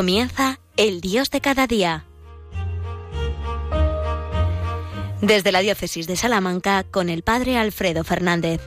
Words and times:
Comienza 0.00 0.60
el 0.78 1.02
Dios 1.02 1.30
de 1.30 1.42
cada 1.42 1.66
día. 1.66 2.04
Desde 5.20 5.52
la 5.52 5.60
Diócesis 5.60 6.06
de 6.06 6.16
Salamanca 6.16 6.84
con 6.90 7.10
el 7.10 7.22
Padre 7.22 7.58
Alfredo 7.58 8.02
Fernández. 8.02 8.62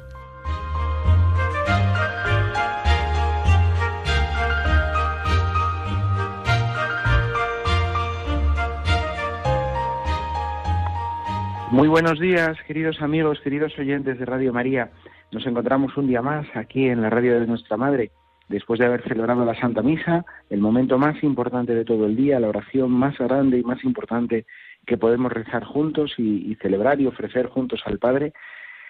Muy 11.71 11.87
buenos 11.87 12.19
días, 12.19 12.55
queridos 12.67 13.01
amigos, 13.01 13.39
queridos 13.43 13.73
oyentes 13.79 14.19
de 14.19 14.25
Radio 14.25 14.53
María. 14.53 14.91
Nos 15.31 15.47
encontramos 15.47 15.97
un 15.97 16.05
día 16.05 16.21
más 16.21 16.45
aquí 16.53 16.89
en 16.89 17.01
la 17.01 17.09
radio 17.09 17.39
de 17.39 17.47
nuestra 17.47 17.75
Madre, 17.75 18.11
después 18.49 18.79
de 18.79 18.85
haber 18.85 19.03
celebrado 19.03 19.45
la 19.45 19.59
Santa 19.59 19.81
Misa, 19.81 20.25
el 20.49 20.59
momento 20.59 20.97
más 20.97 21.21
importante 21.23 21.73
de 21.73 21.85
todo 21.85 22.05
el 22.05 22.15
día, 22.15 22.39
la 22.39 22.49
oración 22.49 22.91
más 22.91 23.17
grande 23.17 23.57
y 23.57 23.63
más 23.63 23.83
importante 23.83 24.45
que 24.85 24.97
podemos 24.97 25.31
rezar 25.31 25.63
juntos 25.63 26.13
y, 26.17 26.55
celebrar 26.61 26.99
y 26.99 27.07
ofrecer 27.07 27.47
juntos 27.47 27.81
al 27.85 27.99
Padre. 27.99 28.33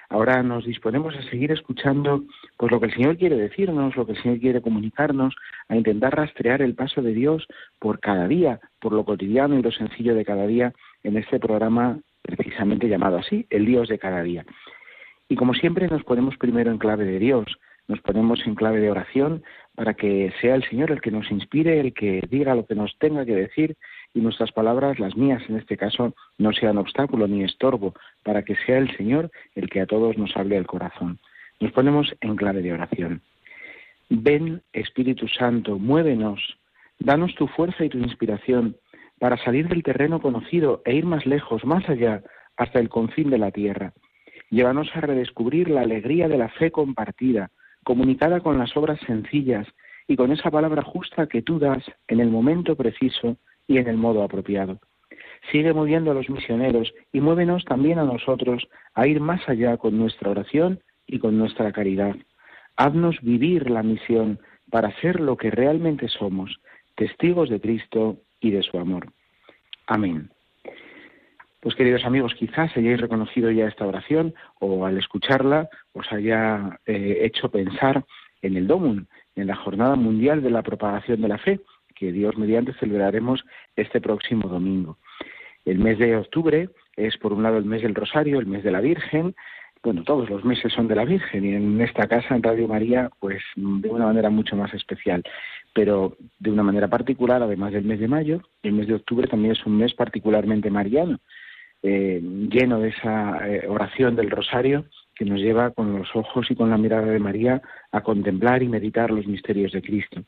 Ahora 0.09 0.43
nos 0.43 0.65
disponemos 0.65 1.15
a 1.15 1.23
seguir 1.29 1.51
escuchando 1.51 2.23
pues 2.57 2.71
lo 2.71 2.79
que 2.79 2.87
el 2.87 2.93
Señor 2.93 3.17
quiere 3.17 3.35
decirnos, 3.35 3.95
lo 3.95 4.05
que 4.05 4.13
el 4.13 4.21
Señor 4.21 4.39
quiere 4.39 4.61
comunicarnos, 4.61 5.35
a 5.69 5.75
intentar 5.75 6.15
rastrear 6.15 6.61
el 6.61 6.75
paso 6.75 7.01
de 7.01 7.13
Dios 7.13 7.47
por 7.79 7.99
cada 7.99 8.27
día, 8.27 8.59
por 8.79 8.93
lo 8.93 9.05
cotidiano 9.05 9.57
y 9.57 9.61
lo 9.61 9.71
sencillo 9.71 10.13
de 10.13 10.25
cada 10.25 10.45
día 10.45 10.73
en 11.03 11.17
este 11.17 11.39
programa 11.39 11.99
precisamente 12.21 12.87
llamado 12.87 13.17
así, 13.17 13.45
el 13.49 13.65
Dios 13.65 13.89
de 13.89 13.99
cada 13.99 14.23
día. 14.23 14.45
Y 15.27 15.35
como 15.35 15.53
siempre 15.53 15.87
nos 15.87 16.03
ponemos 16.03 16.37
primero 16.37 16.71
en 16.71 16.77
clave 16.77 17.05
de 17.05 17.19
Dios, 17.19 17.57
nos 17.87 17.99
ponemos 18.01 18.45
en 18.45 18.55
clave 18.55 18.79
de 18.79 18.91
oración 18.91 19.43
para 19.75 19.93
que 19.93 20.31
sea 20.39 20.55
el 20.55 20.63
Señor 20.69 20.91
el 20.91 21.01
que 21.01 21.11
nos 21.11 21.29
inspire, 21.31 21.79
el 21.79 21.93
que 21.93 22.21
diga 22.29 22.55
lo 22.55 22.65
que 22.65 22.75
nos 22.75 22.97
tenga 22.99 23.25
que 23.25 23.35
decir 23.35 23.75
y 24.13 24.21
nuestras 24.21 24.51
palabras, 24.51 24.99
las 24.99 25.17
mías 25.17 25.41
en 25.49 25.57
este 25.57 25.77
caso, 25.77 26.13
no 26.37 26.53
sean 26.53 26.77
obstáculo 26.77 27.27
ni 27.27 27.43
estorbo, 27.43 27.93
para 28.23 28.43
que 28.43 28.55
sea 28.65 28.77
el 28.77 28.95
Señor 28.95 29.31
el 29.55 29.69
que 29.69 29.81
a 29.81 29.87
todos 29.87 30.17
nos 30.17 30.35
hable 30.37 30.57
al 30.57 30.67
corazón. 30.67 31.19
Nos 31.59 31.71
ponemos 31.71 32.13
en 32.21 32.35
clave 32.35 32.61
de 32.61 32.73
oración. 32.73 33.21
Ven, 34.09 34.61
Espíritu 34.73 35.27
Santo, 35.27 35.79
muévenos, 35.79 36.57
danos 36.99 37.33
tu 37.35 37.47
fuerza 37.47 37.83
y 37.83 37.89
tu 37.89 37.97
inspiración 37.97 38.77
para 39.19 39.37
salir 39.37 39.67
del 39.67 39.83
terreno 39.83 40.21
conocido 40.21 40.81
e 40.85 40.95
ir 40.95 41.05
más 41.05 41.25
lejos, 41.25 41.65
más 41.65 41.87
allá, 41.89 42.21
hasta 42.57 42.79
el 42.79 42.89
confín 42.89 43.29
de 43.29 43.37
la 43.37 43.51
tierra. 43.51 43.93
Llévanos 44.49 44.89
a 44.93 45.01
redescubrir 45.01 45.69
la 45.69 45.81
alegría 45.81 46.27
de 46.27 46.37
la 46.37 46.49
fe 46.49 46.69
compartida, 46.69 47.49
comunicada 47.83 48.39
con 48.39 48.57
las 48.57 48.75
obras 48.75 48.99
sencillas 49.05 49.67
y 50.07 50.15
con 50.15 50.31
esa 50.31 50.51
palabra 50.51 50.81
justa 50.81 51.27
que 51.27 51.41
tú 51.41 51.59
das 51.59 51.83
en 52.07 52.19
el 52.19 52.29
momento 52.29 52.75
preciso 52.75 53.37
y 53.67 53.77
en 53.77 53.87
el 53.87 53.97
modo 53.97 54.23
apropiado. 54.23 54.79
Sigue 55.51 55.73
moviendo 55.73 56.11
a 56.11 56.13
los 56.13 56.29
misioneros 56.29 56.93
y 57.11 57.21
muévenos 57.21 57.65
también 57.65 57.99
a 57.99 58.05
nosotros 58.05 58.67
a 58.93 59.07
ir 59.07 59.19
más 59.19 59.47
allá 59.47 59.77
con 59.77 59.97
nuestra 59.97 60.31
oración 60.31 60.81
y 61.05 61.19
con 61.19 61.37
nuestra 61.37 61.71
caridad. 61.71 62.15
Haznos 62.75 63.21
vivir 63.21 63.69
la 63.69 63.83
misión 63.83 64.39
para 64.71 64.91
ser 65.01 65.19
lo 65.19 65.37
que 65.37 65.51
realmente 65.51 66.07
somos, 66.07 66.59
testigos 66.95 67.49
de 67.49 67.59
Cristo 67.59 68.17
y 68.39 68.51
de 68.51 68.63
su 68.63 68.77
amor. 68.79 69.11
Amén. 69.87 70.32
Pues 71.63 71.75
queridos 71.75 72.03
amigos, 72.03 72.33
quizás 72.37 72.75
hayáis 72.75 72.99
reconocido 72.99 73.49
ya 73.49 73.67
esta 73.67 73.87
oración 73.87 74.35
o 74.59 74.85
al 74.85 74.97
escucharla 74.97 75.69
os 75.93 76.11
haya 76.11 76.77
eh, 76.85 77.19
hecho 77.21 77.49
pensar 77.49 78.03
en 78.41 78.57
el 78.57 78.67
Domum, 78.67 79.05
en 79.37 79.47
la 79.47 79.55
Jornada 79.55 79.95
Mundial 79.95 80.43
de 80.43 80.49
la 80.49 80.61
Propagación 80.61 81.21
de 81.21 81.29
la 81.29 81.37
Fe, 81.37 81.61
que 81.95 82.11
Dios 82.11 82.37
mediante 82.37 82.73
celebraremos 82.73 83.45
este 83.77 84.01
próximo 84.01 84.49
domingo. 84.49 84.97
El 85.63 85.79
mes 85.79 85.97
de 85.99 86.17
octubre 86.17 86.67
es 86.97 87.15
por 87.15 87.31
un 87.31 87.43
lado 87.43 87.59
el 87.59 87.65
mes 87.65 87.81
del 87.81 87.95
Rosario, 87.95 88.41
el 88.41 88.45
mes 88.45 88.65
de 88.65 88.71
la 88.71 88.81
Virgen, 88.81 89.33
bueno, 89.81 90.03
todos 90.03 90.29
los 90.29 90.43
meses 90.43 90.71
son 90.73 90.89
de 90.89 90.95
la 90.95 91.05
Virgen 91.05 91.45
y 91.45 91.55
en 91.55 91.79
esta 91.79 92.07
casa, 92.07 92.35
en 92.35 92.43
Radio 92.43 92.67
María, 92.67 93.09
pues 93.19 93.41
de 93.55 93.89
una 93.89 94.05
manera 94.05 94.29
mucho 94.29 94.57
más 94.57 94.73
especial 94.73 95.23
pero 95.73 96.15
de 96.39 96.51
una 96.51 96.63
manera 96.63 96.87
particular, 96.87 97.41
además 97.41 97.73
del 97.73 97.83
mes 97.83 97.99
de 97.99 98.07
mayo, 98.07 98.41
el 98.61 98.73
mes 98.73 98.87
de 98.87 98.93
octubre 98.93 99.27
también 99.27 99.53
es 99.53 99.65
un 99.65 99.77
mes 99.77 99.93
particularmente 99.93 100.69
mariano, 100.69 101.19
eh, 101.83 102.21
lleno 102.21 102.79
de 102.79 102.89
esa 102.89 103.47
eh, 103.47 103.67
oración 103.67 104.15
del 104.15 104.31
rosario 104.31 104.85
que 105.15 105.25
nos 105.25 105.39
lleva 105.39 105.71
con 105.71 105.97
los 105.97 106.15
ojos 106.15 106.49
y 106.49 106.55
con 106.55 106.69
la 106.69 106.77
mirada 106.77 107.05
de 107.05 107.19
María 107.19 107.61
a 107.91 108.01
contemplar 108.01 108.63
y 108.63 108.69
meditar 108.69 109.11
los 109.11 109.27
misterios 109.27 109.73
de 109.73 109.81
Cristo. 109.81 110.23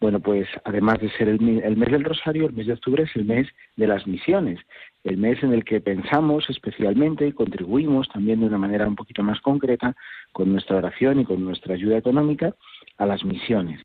Bueno, 0.00 0.20
pues 0.20 0.48
además 0.64 1.00
de 1.00 1.10
ser 1.10 1.28
el, 1.28 1.60
el, 1.62 1.76
mes 1.76 1.90
del 1.90 2.04
Rosario, 2.04 2.46
el 2.46 2.54
mes 2.54 2.66
de 2.66 2.72
octubre 2.72 3.04
es 3.04 3.14
el 3.14 3.24
mes 3.24 3.46
de 3.76 3.86
las 3.86 4.06
misiones, 4.06 4.58
el 5.04 5.16
mes 5.16 5.42
en 5.42 5.52
el 5.52 5.64
que 5.64 5.80
pensamos 5.80 6.48
especialmente 6.48 7.26
y 7.26 7.32
contribuimos 7.32 8.08
también 8.08 8.40
de 8.40 8.46
una 8.46 8.58
manera 8.58 8.88
un 8.88 8.96
poquito 8.96 9.22
más 9.22 9.40
concreta 9.40 9.94
con 10.32 10.50
nuestra 10.50 10.76
oración 10.76 11.20
y 11.20 11.24
con 11.24 11.44
nuestra 11.44 11.74
ayuda 11.74 11.98
económica 11.98 12.54
a 12.98 13.06
las 13.06 13.24
misiones 13.24 13.80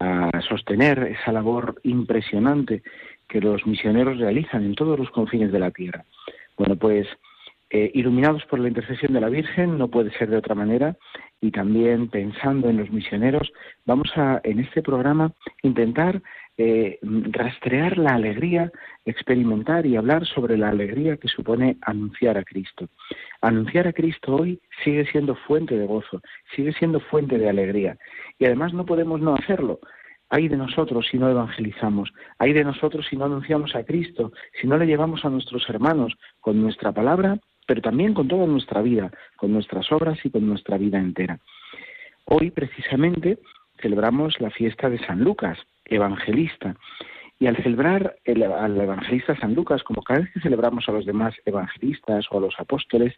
a 0.00 0.40
sostener 0.48 0.98
esa 0.98 1.30
labor 1.30 1.78
impresionante 1.84 2.82
que 3.28 3.40
los 3.40 3.66
misioneros 3.66 4.18
realizan 4.18 4.64
en 4.64 4.74
todos 4.74 4.98
los 4.98 5.10
confines 5.10 5.52
de 5.52 5.58
la 5.58 5.70
tierra. 5.70 6.04
Bueno, 6.60 6.76
pues 6.76 7.08
eh, 7.70 7.90
iluminados 7.94 8.44
por 8.44 8.58
la 8.58 8.68
intercesión 8.68 9.14
de 9.14 9.20
la 9.22 9.30
Virgen, 9.30 9.78
no 9.78 9.88
puede 9.88 10.10
ser 10.18 10.28
de 10.28 10.36
otra 10.36 10.54
manera, 10.54 10.94
y 11.40 11.52
también 11.52 12.10
pensando 12.10 12.68
en 12.68 12.76
los 12.76 12.90
misioneros, 12.90 13.50
vamos 13.86 14.12
a, 14.16 14.42
en 14.44 14.60
este 14.60 14.82
programa, 14.82 15.32
intentar 15.62 16.20
eh, 16.58 16.98
rastrear 17.30 17.96
la 17.96 18.10
alegría, 18.10 18.70
experimentar 19.06 19.86
y 19.86 19.96
hablar 19.96 20.26
sobre 20.26 20.58
la 20.58 20.68
alegría 20.68 21.16
que 21.16 21.28
supone 21.28 21.78
anunciar 21.80 22.36
a 22.36 22.44
Cristo. 22.44 22.90
Anunciar 23.40 23.88
a 23.88 23.94
Cristo 23.94 24.36
hoy 24.36 24.60
sigue 24.84 25.06
siendo 25.06 25.36
fuente 25.36 25.78
de 25.78 25.86
gozo, 25.86 26.20
sigue 26.54 26.74
siendo 26.74 27.00
fuente 27.00 27.38
de 27.38 27.48
alegría. 27.48 27.96
Y 28.38 28.44
además 28.44 28.74
no 28.74 28.84
podemos 28.84 29.18
no 29.22 29.34
hacerlo. 29.34 29.80
Hay 30.30 30.48
de 30.48 30.56
nosotros 30.56 31.08
si 31.10 31.18
no 31.18 31.28
evangelizamos, 31.28 32.12
hay 32.38 32.52
de 32.52 32.64
nosotros 32.64 33.06
si 33.10 33.16
no 33.16 33.24
anunciamos 33.24 33.74
a 33.74 33.84
Cristo, 33.84 34.32
si 34.60 34.66
no 34.66 34.78
le 34.78 34.86
llevamos 34.86 35.24
a 35.24 35.30
nuestros 35.30 35.68
hermanos 35.68 36.14
con 36.40 36.60
nuestra 36.60 36.92
palabra, 36.92 37.38
pero 37.66 37.82
también 37.82 38.14
con 38.14 38.28
toda 38.28 38.46
nuestra 38.46 38.80
vida, 38.80 39.10
con 39.36 39.52
nuestras 39.52 39.90
obras 39.92 40.18
y 40.24 40.30
con 40.30 40.46
nuestra 40.46 40.78
vida 40.78 40.98
entera. 40.98 41.38
Hoy 42.24 42.50
precisamente 42.50 43.38
celebramos 43.80 44.40
la 44.40 44.50
fiesta 44.50 44.88
de 44.88 45.04
San 45.04 45.20
Lucas, 45.24 45.58
evangelista. 45.84 46.76
Y 47.38 47.46
al 47.46 47.56
celebrar 47.56 48.16
al 48.26 48.80
evangelista 48.80 49.36
San 49.36 49.54
Lucas, 49.54 49.82
como 49.82 50.02
cada 50.02 50.20
vez 50.20 50.30
que 50.32 50.40
celebramos 50.40 50.88
a 50.88 50.92
los 50.92 51.06
demás 51.06 51.34
evangelistas 51.44 52.26
o 52.30 52.38
a 52.38 52.40
los 52.40 52.54
apóstoles, 52.58 53.14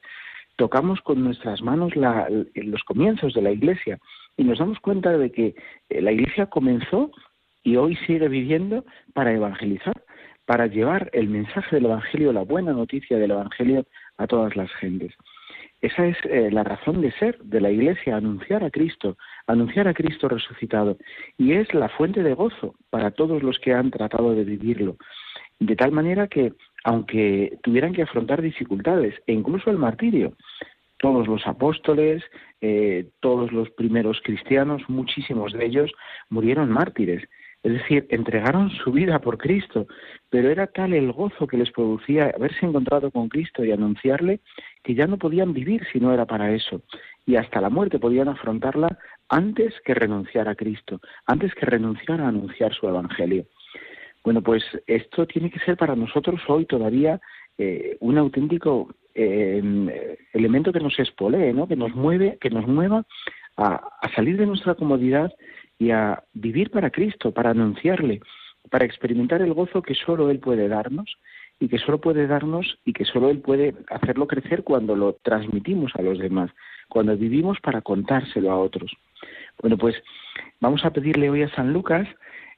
tocamos 0.57 1.01
con 1.01 1.23
nuestras 1.23 1.63
manos 1.63 1.93
los 1.97 2.85
comienzos 2.85 3.35
de 3.35 3.43
la 3.43 3.51
Iglesia 3.51 3.99
y 4.37 4.45
nos 4.45 4.59
damos 4.59 4.81
cuenta 4.81 5.17
de 5.17 5.31
que 5.31 5.55
eh, 5.89 6.01
la 6.01 6.13
Iglesia 6.13 6.47
comenzó 6.47 7.11
y 7.63 7.77
hoy 7.77 7.97
sigue 8.07 8.29
viviendo 8.29 8.85
para 9.15 9.33
evangelizar, 9.33 10.03
para 10.47 10.67
llevar 10.67 11.11
el 11.13 11.29
mensaje 11.29 11.77
del 11.77 11.87
Evangelio, 11.87 12.33
la 12.33 12.43
buena 12.43 12.73
noticia 12.73 13.19
del 13.19 13.31
Evangelio 13.31 13.87
a 14.17 14.27
todas 14.27 14.57
las 14.57 14.71
gentes. 14.75 15.13
Esa 15.81 16.07
es 16.07 16.17
eh, 16.25 16.49
la 16.53 16.63
razón 16.63 17.01
de 17.01 17.11
ser 17.13 17.39
de 17.43 17.61
la 17.61 17.71
Iglesia, 17.71 18.17
anunciar 18.17 18.63
a 18.63 18.71
Cristo, 18.71 19.17
anunciar 19.49 19.89
a 19.89 19.95
Cristo 19.95 20.29
resucitado. 20.29 20.97
Y 21.37 21.55
es 21.55 21.75
la 21.75 21.89
fuente 21.89 22.23
de 22.23 22.35
gozo 22.35 22.77
para 22.89 23.11
todos 23.11 23.43
los 23.43 23.59
que 23.59 23.75
han 23.75 23.91
tratado 23.91 24.33
de 24.33 24.45
vivirlo. 24.45 24.97
De 25.63 25.77
tal 25.77 25.93
manera 25.93 26.27
que, 26.27 26.55
aunque 26.83 27.57
tuvieran 27.63 27.93
que 27.93 28.03
afrontar 28.03 28.43
dificultades 28.43 29.15
e 29.29 29.33
incluso 29.33 29.71
el 29.71 29.79
martirio, 29.79 30.35
todos 30.99 31.29
los 31.29 31.47
apóstoles, 31.47 32.21
eh, 32.61 33.07
todos 33.21 33.53
los 33.53 33.71
primeros 33.71 34.21
cristianos, 34.25 34.83
muchísimos 34.89 35.53
de 35.53 35.65
ellos 35.65 35.93
murieron 36.31 36.69
mártires. 36.69 37.23
Es 37.63 37.75
decir, 37.75 38.09
entregaron 38.11 38.71
su 38.71 38.91
vida 38.91 39.21
por 39.21 39.39
Cristo, 39.39 39.87
pero 40.31 40.51
era 40.51 40.67
tal 40.67 40.95
el 40.95 41.13
gozo 41.13 41.47
que 41.47 41.59
les 41.59 41.71
producía 41.71 42.33
haberse 42.35 42.67
encontrado 42.67 43.13
con 43.13 43.29
Cristo 43.29 43.65
y 43.65 43.71
anunciarle 43.71 44.41
que 44.83 44.97
ya 44.97 45.07
no 45.07 45.17
podían 45.17 45.53
vivir 45.53 45.87
si 45.93 46.01
no 46.01 46.13
era 46.13 46.27
para 46.27 46.51
eso. 46.53 46.83
Y 47.25 47.37
hasta 47.37 47.61
la 47.61 47.71
muerte 47.71 48.01
podían 48.01 48.29
afrontarla 48.29 48.99
antes 49.29 49.75
que 49.85 49.95
renunciar 49.95 50.49
a 50.49 50.57
Cristo, 50.57 51.01
antes 51.25 51.55
que 51.55 51.67
renunciar 51.67 52.21
a 52.21 52.27
anunciar 52.27 52.75
su 52.75 52.89
Evangelio. 52.89 53.47
Bueno, 54.25 54.43
pues 54.43 54.63
esto 54.87 55.27
tiene 55.27 55.51
que 55.51 55.59
ser 55.61 55.77
para 55.77 55.97
nosotros 55.97 56.41
hoy 56.49 56.65
todavía 56.65 57.21
eh, 57.59 57.97
un 58.01 58.19
auténtico 58.19 58.95
eh, 59.15 60.17
elemento 60.33 60.73
que 60.73 60.81
nos 60.81 60.99
espolee, 60.99 61.53
¿no? 61.53 61.67
que 61.67 61.77
nos 61.77 61.95
mueve, 61.95 62.39
que 62.41 62.51
nos 62.51 62.67
mueva 62.67 63.05
a 63.57 64.09
salir 64.15 64.39
de 64.39 64.47
nuestra 64.47 64.75
comodidad 64.75 65.31
y 65.79 65.91
a 65.91 66.23
vivir 66.33 66.71
para 66.71 66.91
Cristo, 66.91 67.33
para 67.33 67.51
anunciarle, 67.51 68.21
para 68.71 68.85
experimentar 68.85 69.43
el 69.43 69.53
gozo 69.53 69.83
que 69.83 69.95
solo 69.95 70.31
Él 70.31 70.39
puede 70.39 70.69
darnos 70.69 71.17
y 71.59 71.69
que 71.69 71.79
solo 71.79 72.01
puede 72.01 72.27
darnos 72.27 72.79
y 72.85 72.93
que 72.93 73.05
solo 73.05 73.31
Él 73.31 73.39
puede 73.39 73.75
hacerlo 73.89 74.27
crecer 74.27 74.63
cuando 74.63 74.97
lo 74.97 75.15
transmitimos 75.23 75.93
a 75.97 76.03
los 76.03 76.19
demás, 76.19 76.51
cuando 76.89 77.17
vivimos 77.17 77.59
para 77.61 77.83
contárselo 77.83 78.51
a 78.51 78.59
otros. 78.59 78.93
Bueno, 79.61 79.77
pues 79.77 79.97
vamos 80.61 80.85
a 80.85 80.91
pedirle 80.91 81.31
hoy 81.31 81.43
a 81.43 81.55
San 81.55 81.73
Lucas 81.73 82.09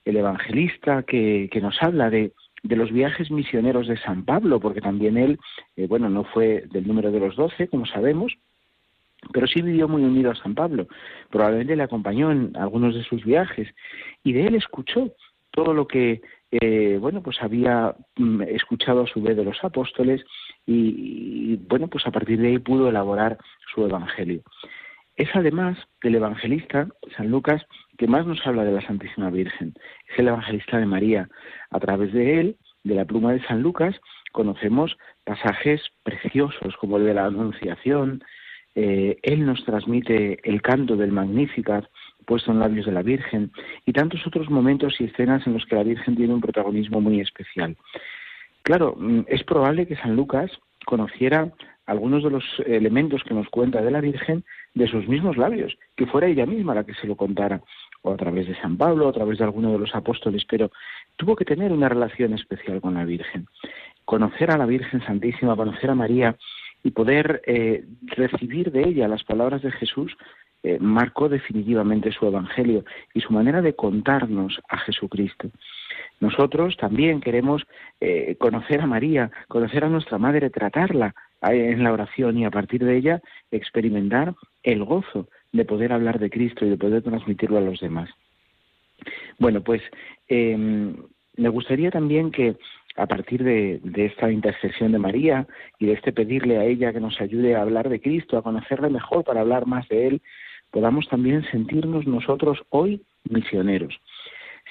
el 0.04 0.16
evangelista 0.16 1.02
que, 1.02 1.48
que 1.50 1.60
nos 1.60 1.82
habla 1.82 2.10
de, 2.10 2.32
de 2.64 2.76
los 2.76 2.90
viajes 2.90 3.30
misioneros 3.30 3.86
de 3.86 3.98
San 3.98 4.24
Pablo, 4.24 4.58
porque 4.58 4.80
también 4.80 5.16
él, 5.16 5.38
eh, 5.76 5.86
bueno, 5.86 6.08
no 6.08 6.24
fue 6.24 6.64
del 6.70 6.86
número 6.86 7.12
de 7.12 7.20
los 7.20 7.36
doce, 7.36 7.68
como 7.68 7.86
sabemos, 7.86 8.36
pero 9.32 9.46
sí 9.46 9.62
vivió 9.62 9.86
muy 9.86 10.02
unido 10.02 10.30
a 10.30 10.34
San 10.34 10.54
Pablo. 10.54 10.88
Probablemente 11.30 11.76
le 11.76 11.82
acompañó 11.82 12.32
en 12.32 12.56
algunos 12.56 12.94
de 12.94 13.04
sus 13.04 13.24
viajes 13.24 13.68
y 14.22 14.32
de 14.32 14.46
él 14.46 14.54
escuchó 14.54 15.12
todo 15.50 15.74
lo 15.74 15.86
que, 15.86 16.22
eh, 16.50 16.98
bueno, 17.00 17.22
pues 17.22 17.40
había 17.42 17.94
mm, 18.16 18.42
escuchado 18.42 19.02
a 19.02 19.06
su 19.06 19.22
vez 19.22 19.36
de 19.36 19.44
los 19.44 19.62
apóstoles 19.62 20.24
y, 20.66 21.56
bueno, 21.68 21.88
pues 21.88 22.06
a 22.06 22.10
partir 22.10 22.40
de 22.40 22.48
ahí 22.48 22.58
pudo 22.58 22.88
elaborar 22.88 23.38
su 23.74 23.84
evangelio. 23.84 24.42
Es 25.16 25.28
además 25.34 25.78
el 26.02 26.16
evangelista, 26.16 26.88
San 27.16 27.30
Lucas, 27.30 27.62
que 27.98 28.06
más 28.06 28.26
nos 28.26 28.44
habla 28.46 28.64
de 28.64 28.72
la 28.72 28.86
Santísima 28.86 29.30
Virgen. 29.30 29.74
Es 30.10 30.18
el 30.18 30.28
evangelista 30.28 30.78
de 30.78 30.86
María. 30.86 31.28
A 31.70 31.80
través 31.80 32.12
de 32.12 32.40
él, 32.40 32.56
de 32.82 32.94
la 32.94 33.04
pluma 33.04 33.32
de 33.32 33.42
San 33.46 33.62
Lucas, 33.62 34.00
conocemos 34.32 34.96
pasajes 35.24 35.80
preciosos 36.02 36.76
como 36.76 36.96
el 36.96 37.04
de 37.04 37.14
la 37.14 37.26
Anunciación. 37.26 38.22
Eh, 38.74 39.18
él 39.22 39.46
nos 39.46 39.64
transmite 39.64 40.40
el 40.48 40.60
canto 40.60 40.96
del 40.96 41.12
Magnificat 41.12 41.84
puesto 42.24 42.52
en 42.52 42.60
labios 42.60 42.86
de 42.86 42.92
la 42.92 43.02
Virgen 43.02 43.52
y 43.84 43.92
tantos 43.92 44.26
otros 44.26 44.50
momentos 44.50 45.00
y 45.00 45.04
escenas 45.04 45.46
en 45.46 45.52
los 45.52 45.64
que 45.66 45.76
la 45.76 45.82
Virgen 45.82 46.16
tiene 46.16 46.34
un 46.34 46.40
protagonismo 46.40 47.00
muy 47.00 47.20
especial. 47.20 47.76
Claro, 48.62 48.94
mm, 48.96 49.20
es 49.28 49.44
probable 49.44 49.86
que 49.86 49.96
San 49.96 50.16
Lucas 50.16 50.50
conociera 50.86 51.52
algunos 51.86 52.22
de 52.22 52.30
los 52.30 52.44
elementos 52.66 53.22
que 53.24 53.34
nos 53.34 53.48
cuenta 53.48 53.82
de 53.82 53.90
la 53.90 54.00
Virgen 54.00 54.44
de 54.74 54.88
sus 54.88 55.06
mismos 55.08 55.36
labios, 55.36 55.76
que 55.96 56.06
fuera 56.06 56.26
ella 56.26 56.46
misma 56.46 56.74
la 56.74 56.84
que 56.84 56.94
se 56.94 57.06
lo 57.06 57.16
contara, 57.16 57.60
o 58.02 58.12
a 58.12 58.16
través 58.16 58.46
de 58.48 58.56
San 58.56 58.76
Pablo, 58.76 59.06
o 59.06 59.08
a 59.10 59.12
través 59.12 59.38
de 59.38 59.44
alguno 59.44 59.72
de 59.72 59.78
los 59.78 59.94
apóstoles, 59.94 60.44
pero 60.48 60.70
tuvo 61.16 61.36
que 61.36 61.44
tener 61.44 61.72
una 61.72 61.88
relación 61.88 62.34
especial 62.34 62.80
con 62.80 62.94
la 62.94 63.04
Virgen. 63.04 63.46
Conocer 64.04 64.50
a 64.50 64.58
la 64.58 64.66
Virgen 64.66 65.02
Santísima, 65.04 65.56
conocer 65.56 65.90
a 65.90 65.94
María 65.94 66.36
y 66.82 66.90
poder 66.90 67.42
eh, 67.46 67.84
recibir 68.02 68.70
de 68.70 68.88
ella 68.88 69.08
las 69.08 69.24
palabras 69.24 69.62
de 69.62 69.72
Jesús, 69.72 70.14
eh, 70.62 70.78
marcó 70.80 71.28
definitivamente 71.28 72.10
su 72.10 72.26
Evangelio 72.26 72.84
y 73.12 73.20
su 73.20 73.32
manera 73.32 73.60
de 73.60 73.74
contarnos 73.74 74.60
a 74.68 74.78
Jesucristo. 74.78 75.50
Nosotros 76.20 76.76
también 76.78 77.20
queremos 77.20 77.66
eh, 78.00 78.36
conocer 78.38 78.80
a 78.80 78.86
María, 78.86 79.30
conocer 79.48 79.84
a 79.84 79.90
nuestra 79.90 80.16
Madre, 80.16 80.48
tratarla 80.48 81.14
en 81.52 81.82
la 81.82 81.92
oración 81.92 82.38
y 82.38 82.44
a 82.44 82.50
partir 82.50 82.84
de 82.84 82.96
ella 82.96 83.22
experimentar 83.50 84.34
el 84.62 84.84
gozo 84.84 85.28
de 85.52 85.64
poder 85.64 85.92
hablar 85.92 86.18
de 86.18 86.30
Cristo 86.30 86.64
y 86.64 86.70
de 86.70 86.76
poder 86.76 87.02
transmitirlo 87.02 87.58
a 87.58 87.62
los 87.62 87.80
demás. 87.80 88.10
Bueno, 89.38 89.62
pues 89.62 89.82
em, 90.28 90.96
me 91.36 91.48
gustaría 91.48 91.90
también 91.90 92.30
que 92.30 92.56
a 92.96 93.06
partir 93.06 93.42
de, 93.42 93.80
esta 93.96 94.30
intercesión 94.30 94.92
de 94.92 94.98
María 94.98 95.46
y 95.78 95.86
de 95.86 95.94
este 95.94 96.12
pedirle 96.12 96.58
a 96.58 96.64
ella 96.64 96.92
que 96.92 97.00
nos 97.00 97.20
ayude 97.20 97.56
a 97.56 97.62
hablar 97.62 97.88
de 97.88 98.00
Cristo, 98.00 98.38
a 98.38 98.42
conocerle 98.42 98.88
mejor 98.88 99.24
para 99.24 99.40
hablar 99.40 99.66
más 99.66 99.88
de 99.88 100.06
Él, 100.06 100.22
podamos 100.70 101.08
también 101.08 101.44
sentirnos 101.50 102.06
nosotros 102.06 102.62
hoy 102.70 103.02
misioneros. 103.28 103.98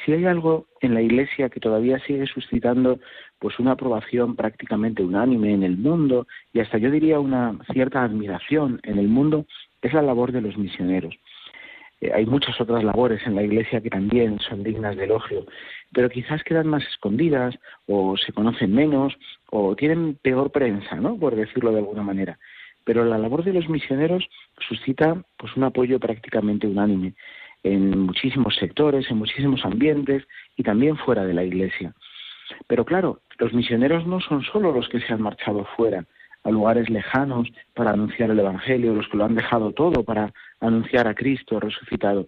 Si 0.03 0.11
hay 0.11 0.25
algo 0.25 0.67
en 0.81 0.93
la 0.93 1.01
Iglesia 1.01 1.49
que 1.49 1.59
todavía 1.59 1.99
sigue 1.99 2.25
suscitando 2.27 2.99
pues 3.39 3.59
una 3.59 3.71
aprobación 3.71 4.35
prácticamente 4.35 5.03
unánime 5.03 5.53
en 5.53 5.63
el 5.63 5.77
mundo 5.77 6.27
y 6.51 6.59
hasta 6.59 6.77
yo 6.77 6.91
diría 6.91 7.19
una 7.19 7.57
cierta 7.71 8.03
admiración 8.03 8.79
en 8.83 8.97
el 8.97 9.07
mundo, 9.07 9.45
es 9.81 9.93
la 9.93 10.01
labor 10.01 10.31
de 10.31 10.41
los 10.41 10.57
misioneros. 10.57 11.15
Eh, 12.01 12.11
hay 12.13 12.25
muchas 12.25 12.59
otras 12.59 12.83
labores 12.83 13.25
en 13.25 13.35
la 13.35 13.43
Iglesia 13.43 13.79
que 13.81 13.89
también 13.89 14.39
son 14.39 14.63
dignas 14.63 14.97
de 14.97 15.05
elogio, 15.05 15.45
pero 15.93 16.09
quizás 16.09 16.43
quedan 16.43 16.67
más 16.67 16.83
escondidas 16.87 17.55
o 17.85 18.17
se 18.17 18.33
conocen 18.33 18.73
menos 18.73 19.13
o 19.51 19.75
tienen 19.75 20.15
peor 20.21 20.51
prensa, 20.51 20.95
¿no? 20.95 21.17
Por 21.17 21.35
decirlo 21.35 21.71
de 21.71 21.79
alguna 21.79 22.03
manera. 22.03 22.39
Pero 22.83 23.05
la 23.05 23.17
labor 23.17 23.45
de 23.45 23.53
los 23.53 23.69
misioneros 23.69 24.27
suscita 24.67 25.23
pues 25.37 25.55
un 25.55 25.63
apoyo 25.63 25.99
prácticamente 25.99 26.67
unánime 26.67 27.13
en 27.63 27.97
muchísimos 27.99 28.55
sectores, 28.55 29.09
en 29.09 29.17
muchísimos 29.17 29.65
ambientes 29.65 30.23
y 30.57 30.63
también 30.63 30.97
fuera 30.97 31.25
de 31.25 31.33
la 31.33 31.43
Iglesia. 31.43 31.93
Pero 32.67 32.85
claro, 32.85 33.21
los 33.39 33.53
misioneros 33.53 34.05
no 34.05 34.19
son 34.19 34.43
solo 34.43 34.71
los 34.71 34.89
que 34.89 34.99
se 34.99 35.13
han 35.13 35.21
marchado 35.21 35.65
fuera, 35.75 36.05
a 36.43 36.51
lugares 36.51 36.89
lejanos 36.89 37.47
para 37.73 37.91
anunciar 37.91 38.29
el 38.29 38.39
Evangelio, 38.39 38.93
los 38.93 39.07
que 39.07 39.17
lo 39.17 39.25
han 39.25 39.35
dejado 39.35 39.71
todo 39.71 40.03
para 40.03 40.33
anunciar 40.59 41.07
a 41.07 41.15
Cristo 41.15 41.59
resucitado. 41.59 42.27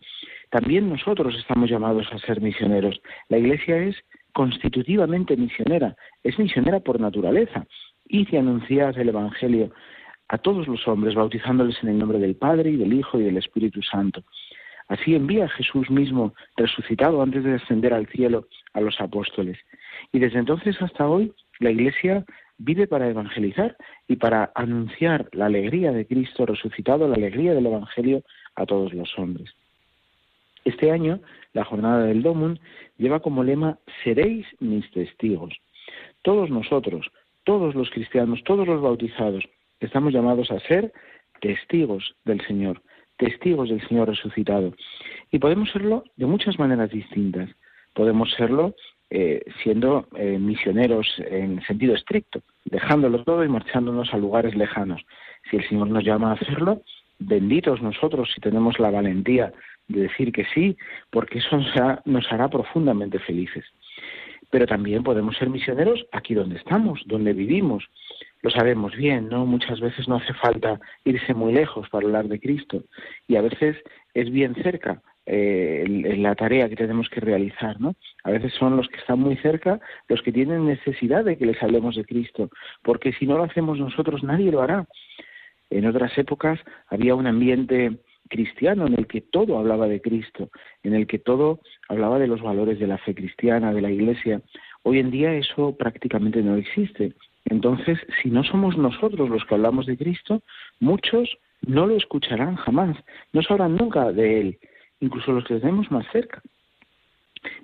También 0.49 0.89
nosotros 0.89 1.35
estamos 1.37 1.69
llamados 1.69 2.07
a 2.11 2.19
ser 2.19 2.41
misioneros. 2.41 3.01
La 3.27 3.37
Iglesia 3.37 3.77
es 3.77 3.95
constitutivamente 4.31 5.35
misionera, 5.35 5.95
es 6.23 6.39
misionera 6.39 6.79
por 6.79 6.99
naturaleza. 6.99 7.65
Y 8.07 8.25
si 8.25 8.37
anuncias 8.37 8.95
el 8.97 9.09
Evangelio 9.09 9.71
a 10.27 10.37
todos 10.37 10.67
los 10.67 10.87
hombres, 10.87 11.15
bautizándoles 11.15 11.81
en 11.83 11.89
el 11.89 11.99
nombre 11.99 12.19
del 12.19 12.35
Padre 12.35 12.71
y 12.71 12.77
del 12.77 12.93
Hijo 12.93 13.19
y 13.19 13.23
del 13.23 13.37
Espíritu 13.37 13.81
Santo. 13.81 14.23
Así 14.87 15.15
envía 15.15 15.49
Jesús 15.49 15.89
mismo, 15.89 16.33
resucitado 16.57 17.21
antes 17.21 17.43
de 17.43 17.53
descender 17.53 17.93
al 17.93 18.07
cielo, 18.07 18.47
a 18.73 18.81
los 18.81 18.99
apóstoles. 19.01 19.57
Y 20.11 20.19
desde 20.19 20.39
entonces 20.39 20.79
hasta 20.81 21.07
hoy, 21.07 21.33
la 21.59 21.71
Iglesia 21.71 22.25
vive 22.57 22.87
para 22.87 23.09
evangelizar 23.09 23.75
y 24.07 24.15
para 24.17 24.51
anunciar 24.55 25.27
la 25.33 25.47
alegría 25.47 25.91
de 25.91 26.05
Cristo 26.05 26.45
resucitado, 26.45 27.07
la 27.07 27.15
alegría 27.15 27.53
del 27.53 27.65
Evangelio 27.65 28.23
a 28.55 28.65
todos 28.65 28.93
los 28.93 29.17
hombres. 29.17 29.51
Este 30.63 30.91
año, 30.91 31.19
la 31.53 31.63
jornada 31.63 32.05
del 32.05 32.23
Domun 32.23 32.59
lleva 32.97 33.19
como 33.19 33.43
lema 33.43 33.77
Seréis 34.03 34.47
mis 34.59 34.89
testigos. 34.91 35.53
Todos 36.21 36.49
nosotros, 36.49 37.07
todos 37.43 37.75
los 37.75 37.89
cristianos, 37.91 38.43
todos 38.43 38.67
los 38.67 38.81
bautizados, 38.81 39.43
estamos 39.79 40.13
llamados 40.13 40.49
a 40.51 40.59
ser 40.61 40.91
testigos 41.39 42.15
del 42.23 42.45
Señor, 42.47 42.81
testigos 43.17 43.69
del 43.69 43.85
Señor 43.87 44.09
resucitado. 44.09 44.73
Y 45.31 45.39
podemos 45.39 45.71
serlo 45.71 46.03
de 46.15 46.25
muchas 46.25 46.59
maneras 46.59 46.91
distintas. 46.91 47.49
Podemos 47.93 48.31
serlo 48.31 48.75
eh, 49.09 49.43
siendo 49.63 50.07
eh, 50.15 50.37
misioneros 50.39 51.07
en 51.19 51.61
sentido 51.63 51.93
estricto, 51.93 52.41
dejándolo 52.65 53.23
todo 53.23 53.43
y 53.43 53.49
marchándonos 53.49 54.13
a 54.13 54.17
lugares 54.17 54.55
lejanos. 54.55 55.01
Si 55.49 55.57
el 55.57 55.67
Señor 55.69 55.89
nos 55.89 56.03
llama 56.03 56.31
a 56.31 56.33
hacerlo, 56.33 56.81
benditos 57.19 57.81
nosotros 57.81 58.31
si 58.33 58.41
tenemos 58.41 58.79
la 58.79 58.89
valentía 58.89 59.53
de 59.87 60.01
decir 60.01 60.31
que 60.31 60.45
sí, 60.53 60.75
porque 61.11 61.37
eso 61.39 61.59
nos 62.05 62.31
hará 62.31 62.49
profundamente 62.49 63.19
felices. 63.19 63.65
Pero 64.49 64.65
también 64.65 65.03
podemos 65.03 65.37
ser 65.37 65.49
misioneros 65.49 66.05
aquí 66.11 66.33
donde 66.33 66.57
estamos, 66.57 67.01
donde 67.05 67.33
vivimos, 67.33 67.85
lo 68.45 68.51
sabemos 68.51 68.95
bien, 68.95 69.27
¿no? 69.27 69.47
Muchas 69.47 69.79
veces 69.79 70.07
no 70.07 70.17
hace 70.17 70.31
falta 70.35 70.79
irse 71.03 71.33
muy 71.33 71.51
lejos 71.51 71.89
para 71.89 72.05
hablar 72.05 72.27
de 72.27 72.39
Cristo 72.39 72.83
y 73.27 73.37
a 73.37 73.41
veces 73.41 73.75
es 74.13 74.29
bien 74.29 74.53
cerca 74.61 75.01
eh, 75.25 75.83
la 76.17 76.35
tarea 76.35 76.69
que 76.69 76.75
tenemos 76.75 77.09
que 77.09 77.21
realizar, 77.21 77.81
¿no? 77.81 77.95
A 78.23 78.29
veces 78.29 78.53
son 78.53 78.77
los 78.77 78.87
que 78.87 78.97
están 78.97 79.19
muy 79.19 79.35
cerca 79.37 79.79
los 80.07 80.21
que 80.21 80.31
tienen 80.31 80.67
necesidad 80.67 81.25
de 81.25 81.39
que 81.39 81.47
les 81.47 81.63
hablemos 81.63 81.95
de 81.95 82.05
Cristo, 82.05 82.51
porque 82.83 83.13
si 83.13 83.25
no 83.25 83.35
lo 83.35 83.45
hacemos 83.45 83.79
nosotros 83.79 84.21
nadie 84.21 84.51
lo 84.51 84.61
hará. 84.61 84.85
En 85.71 85.87
otras 85.87 86.15
épocas 86.15 86.59
había 86.89 87.15
un 87.15 87.25
ambiente 87.25 87.97
cristiano 88.29 88.85
en 88.85 88.93
el 88.93 89.07
que 89.07 89.21
todo 89.21 89.57
hablaba 89.57 89.87
de 89.87 90.01
Cristo, 90.01 90.51
en 90.83 90.93
el 90.93 91.07
que 91.07 91.17
todo 91.17 91.61
hablaba 91.89 92.19
de 92.19 92.27
los 92.27 92.43
valores 92.43 92.77
de 92.77 92.85
la 92.85 92.99
fe 92.99 93.15
cristiana, 93.15 93.73
de 93.73 93.81
la 93.81 93.89
Iglesia. 93.89 94.43
Hoy 94.83 94.99
en 94.99 95.09
día 95.09 95.33
eso 95.33 95.75
prácticamente 95.75 96.43
no 96.43 96.57
existe. 96.57 97.15
Entonces, 97.45 97.99
si 98.21 98.29
no 98.29 98.43
somos 98.43 98.77
nosotros 98.77 99.29
los 99.29 99.45
que 99.45 99.55
hablamos 99.55 99.85
de 99.85 99.97
Cristo, 99.97 100.41
muchos 100.79 101.37
no 101.61 101.87
lo 101.87 101.95
escucharán 101.95 102.55
jamás, 102.55 102.97
no 103.33 103.41
sabrán 103.41 103.75
nunca 103.75 104.11
de 104.11 104.41
Él, 104.41 104.59
incluso 104.99 105.31
los 105.31 105.45
que 105.45 105.59
tenemos 105.59 105.89
más 105.91 106.05
cerca. 106.11 106.41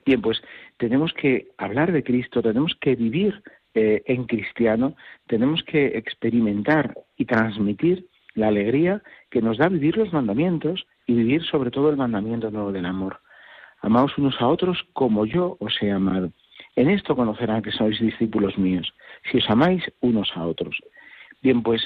Bien, 0.05 0.21
pues 0.21 0.41
tenemos 0.77 1.11
que 1.13 1.49
hablar 1.57 1.91
de 1.91 2.03
Cristo, 2.03 2.41
tenemos 2.41 2.75
que 2.79 2.95
vivir 2.95 3.41
eh, 3.73 4.03
en 4.05 4.25
cristiano, 4.25 4.95
tenemos 5.27 5.63
que 5.63 5.97
experimentar 5.97 6.95
y 7.17 7.25
transmitir 7.25 8.05
la 8.35 8.47
alegría 8.49 9.01
que 9.29 9.41
nos 9.41 9.57
da 9.57 9.67
vivir 9.69 9.97
los 9.97 10.13
mandamientos 10.13 10.85
y 11.07 11.13
vivir 11.15 11.43
sobre 11.43 11.71
todo 11.71 11.89
el 11.89 11.97
mandamiento 11.97 12.51
nuevo 12.51 12.71
del 12.71 12.85
amor. 12.85 13.19
Amaos 13.81 14.17
unos 14.17 14.39
a 14.39 14.47
otros 14.47 14.77
como 14.93 15.25
yo 15.25 15.57
os 15.59 15.81
he 15.81 15.91
amado. 15.91 16.31
En 16.75 16.89
esto 16.89 17.15
conocerán 17.15 17.61
que 17.61 17.71
sois 17.71 17.99
discípulos 17.99 18.57
míos, 18.57 18.93
si 19.29 19.37
os 19.37 19.49
amáis 19.49 19.83
unos 19.99 20.31
a 20.35 20.45
otros. 20.45 20.77
Bien, 21.41 21.63
pues 21.63 21.81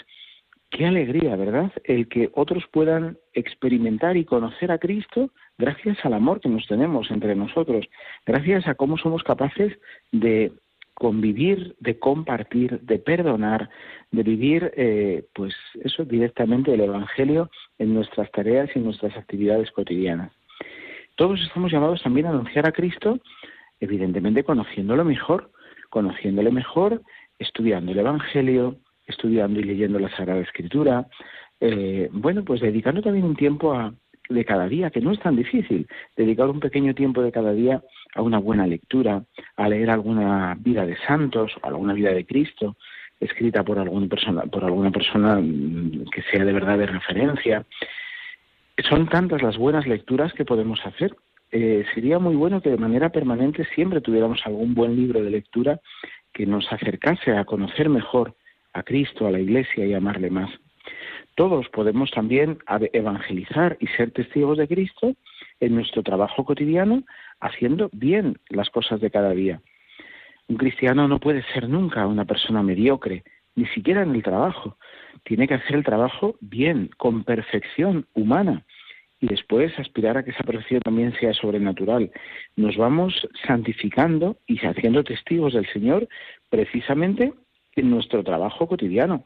qué 0.69 0.85
alegría, 0.85 1.35
¿verdad? 1.35 1.71
El 1.83 2.07
que 2.07 2.29
otros 2.33 2.65
puedan 2.71 3.17
experimentar 3.33 4.17
y 4.17 4.25
conocer 4.25 4.71
a 4.71 4.77
Cristo 4.77 5.31
gracias 5.57 5.97
al 6.03 6.13
amor 6.13 6.41
que 6.41 6.49
nos 6.49 6.67
tenemos 6.67 7.09
entre 7.11 7.35
nosotros, 7.35 7.85
gracias 8.25 8.67
a 8.67 8.75
cómo 8.75 8.97
somos 8.97 9.23
capaces 9.23 9.77
de 10.11 10.51
convivir, 10.95 11.75
de 11.79 11.99
compartir, 11.99 12.79
de 12.81 12.99
perdonar, 12.99 13.69
de 14.11 14.23
vivir, 14.23 14.71
eh, 14.77 15.25
pues 15.33 15.53
eso 15.83 16.05
directamente 16.05 16.73
el 16.73 16.81
Evangelio 16.81 17.49
en 17.77 17.93
nuestras 17.93 18.31
tareas 18.31 18.69
y 18.73 18.79
en 18.79 18.85
nuestras 18.85 19.15
actividades 19.17 19.71
cotidianas. 19.71 20.31
Todos 21.15 21.41
estamos 21.41 21.71
llamados 21.71 22.01
también 22.01 22.27
a 22.27 22.29
anunciar 22.29 22.67
a 22.67 22.71
Cristo, 22.71 23.19
evidentemente 23.79 24.43
conociéndolo 24.43 25.03
mejor, 25.03 25.51
conociéndole 25.89 26.51
mejor, 26.51 27.01
estudiando 27.39 27.91
el 27.91 27.99
Evangelio, 27.99 28.77
estudiando 29.05 29.59
y 29.59 29.63
leyendo 29.63 29.99
la 29.99 30.09
Sagrada 30.15 30.41
Escritura, 30.41 31.07
eh, 31.59 32.09
bueno, 32.11 32.43
pues 32.43 32.61
dedicando 32.61 33.01
también 33.01 33.25
un 33.25 33.35
tiempo 33.35 33.73
a, 33.73 33.93
de 34.29 34.45
cada 34.45 34.67
día, 34.67 34.89
que 34.89 35.01
no 35.01 35.11
es 35.11 35.19
tan 35.19 35.35
difícil, 35.35 35.87
dedicar 36.15 36.49
un 36.49 36.59
pequeño 36.59 36.93
tiempo 36.93 37.21
de 37.21 37.31
cada 37.31 37.53
día 37.53 37.81
a 38.15 38.21
una 38.21 38.39
buena 38.39 38.65
lectura, 38.67 39.23
a 39.55 39.69
leer 39.69 39.89
alguna 39.89 40.55
vida 40.59 40.85
de 40.85 40.97
santos, 40.97 41.51
o 41.61 41.67
alguna 41.67 41.93
vida 41.93 42.11
de 42.11 42.25
Cristo, 42.25 42.77
escrita 43.19 43.63
por, 43.63 43.79
alguna 43.79 44.07
persona, 44.07 44.43
por 44.43 44.63
alguna 44.63 44.91
persona 44.91 45.39
mm, 45.39 46.05
que 46.13 46.21
sea 46.23 46.43
de 46.43 46.53
verdad 46.53 46.77
de 46.77 46.87
referencia. 46.87 47.65
Son 48.89 49.07
tantas 49.07 49.41
las 49.41 49.57
buenas 49.57 49.87
lecturas 49.87 50.33
que 50.33 50.45
podemos 50.45 50.85
hacer. 50.85 51.15
Eh, 51.51 51.85
sería 51.93 52.19
muy 52.19 52.35
bueno 52.35 52.61
que 52.61 52.71
de 52.71 52.77
manera 52.77 53.09
permanente 53.09 53.65
siempre 53.75 54.01
tuviéramos 54.01 54.41
algún 54.45 54.73
buen 54.73 54.95
libro 54.95 55.23
de 55.23 55.29
lectura 55.29 55.79
que 56.35 56.45
nos 56.45 56.71
acercase 56.71 57.31
a 57.31 57.45
conocer 57.45 57.87
mejor 57.89 58.35
a 58.73 58.83
Cristo, 58.83 59.25
a 59.25 59.31
la 59.31 59.39
Iglesia 59.39 59.85
y 59.85 59.93
amarle 59.93 60.29
más. 60.29 60.51
Todos 61.35 61.69
podemos 61.69 62.11
también 62.11 62.59
evangelizar 62.91 63.77
y 63.79 63.87
ser 63.87 64.11
testigos 64.11 64.57
de 64.57 64.67
Cristo 64.67 65.15
en 65.61 65.75
nuestro 65.75 66.03
trabajo 66.03 66.43
cotidiano, 66.43 67.03
haciendo 67.39 67.89
bien 67.93 68.37
las 68.49 68.69
cosas 68.69 68.99
de 68.99 69.09
cada 69.09 69.31
día. 69.31 69.61
Un 70.47 70.57
cristiano 70.57 71.07
no 71.07 71.19
puede 71.19 71.41
ser 71.53 71.69
nunca 71.69 72.05
una 72.05 72.25
persona 72.25 72.61
mediocre, 72.61 73.23
ni 73.55 73.65
siquiera 73.67 74.03
en 74.03 74.13
el 74.13 74.21
trabajo. 74.21 74.77
Tiene 75.23 75.47
que 75.47 75.53
hacer 75.53 75.77
el 75.77 75.85
trabajo 75.85 76.35
bien, 76.41 76.89
con 76.97 77.23
perfección 77.23 78.07
humana, 78.13 78.65
y 79.19 79.27
después 79.27 79.77
aspirar 79.79 80.17
a 80.17 80.23
que 80.23 80.31
esa 80.31 80.43
perfección 80.43 80.81
también 80.81 81.13
sea 81.19 81.33
sobrenatural. 81.33 82.11
Nos 82.55 82.75
vamos 82.77 83.27
santificando 83.47 84.37
y 84.47 84.57
haciendo 84.65 85.03
testigos 85.03 85.53
del 85.53 85.67
Señor 85.71 86.07
precisamente 86.49 87.33
en 87.75 87.89
nuestro 87.89 88.23
trabajo 88.23 88.67
cotidiano. 88.67 89.23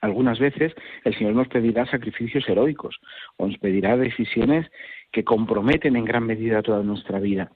Algunas 0.00 0.38
veces 0.38 0.72
el 1.04 1.14
Señor 1.16 1.34
nos 1.34 1.48
pedirá 1.48 1.86
sacrificios 1.86 2.48
heroicos 2.48 2.98
o 3.36 3.46
nos 3.46 3.58
pedirá 3.58 3.96
decisiones 3.96 4.66
que 5.12 5.24
comprometen 5.24 5.96
en 5.96 6.04
gran 6.04 6.24
medida 6.24 6.62
toda 6.62 6.82
nuestra 6.82 7.20
vida. 7.20 7.50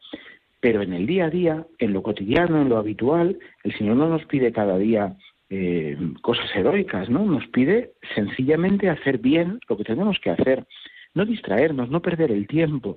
Pero 0.60 0.82
en 0.82 0.92
el 0.92 1.06
día 1.06 1.26
a 1.26 1.30
día, 1.30 1.66
en 1.78 1.92
lo 1.92 2.02
cotidiano, 2.02 2.60
en 2.60 2.68
lo 2.68 2.78
habitual, 2.78 3.38
el 3.62 3.76
Señor 3.76 3.96
no 3.96 4.08
nos 4.08 4.24
pide 4.26 4.52
cada 4.52 4.78
día 4.78 5.16
eh, 5.50 5.96
cosas 6.22 6.50
heroicas, 6.54 7.08
¿no? 7.08 7.24
Nos 7.24 7.46
pide 7.48 7.92
sencillamente 8.14 8.88
hacer 8.88 9.18
bien 9.18 9.60
lo 9.68 9.76
que 9.76 9.84
tenemos 9.84 10.18
que 10.18 10.30
hacer, 10.30 10.66
no 11.14 11.24
distraernos, 11.24 11.88
no 11.90 12.02
perder 12.02 12.30
el 12.32 12.46
tiempo, 12.46 12.96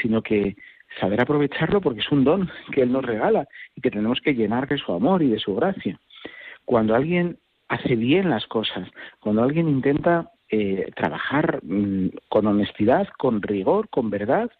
sino 0.00 0.22
que 0.22 0.56
saber 1.00 1.20
aprovecharlo 1.20 1.80
porque 1.80 2.00
es 2.00 2.10
un 2.10 2.24
don 2.24 2.50
que 2.72 2.82
Él 2.82 2.92
nos 2.92 3.04
regala 3.04 3.46
y 3.76 3.80
que 3.80 3.90
tenemos 3.90 4.20
que 4.20 4.34
llenar 4.34 4.68
de 4.68 4.78
su 4.78 4.92
amor 4.92 5.22
y 5.22 5.28
de 5.28 5.38
su 5.38 5.54
gracia. 5.54 6.00
Cuando 6.64 6.94
alguien 6.94 7.38
hace 7.68 7.96
bien 7.96 8.30
las 8.30 8.46
cosas, 8.46 8.88
cuando 9.20 9.42
alguien 9.42 9.68
intenta 9.68 10.30
eh, 10.50 10.90
trabajar 10.96 11.60
mm, 11.62 12.08
con 12.28 12.46
honestidad, 12.46 13.08
con 13.18 13.42
rigor, 13.42 13.88
con 13.90 14.10
verdad, 14.10 14.50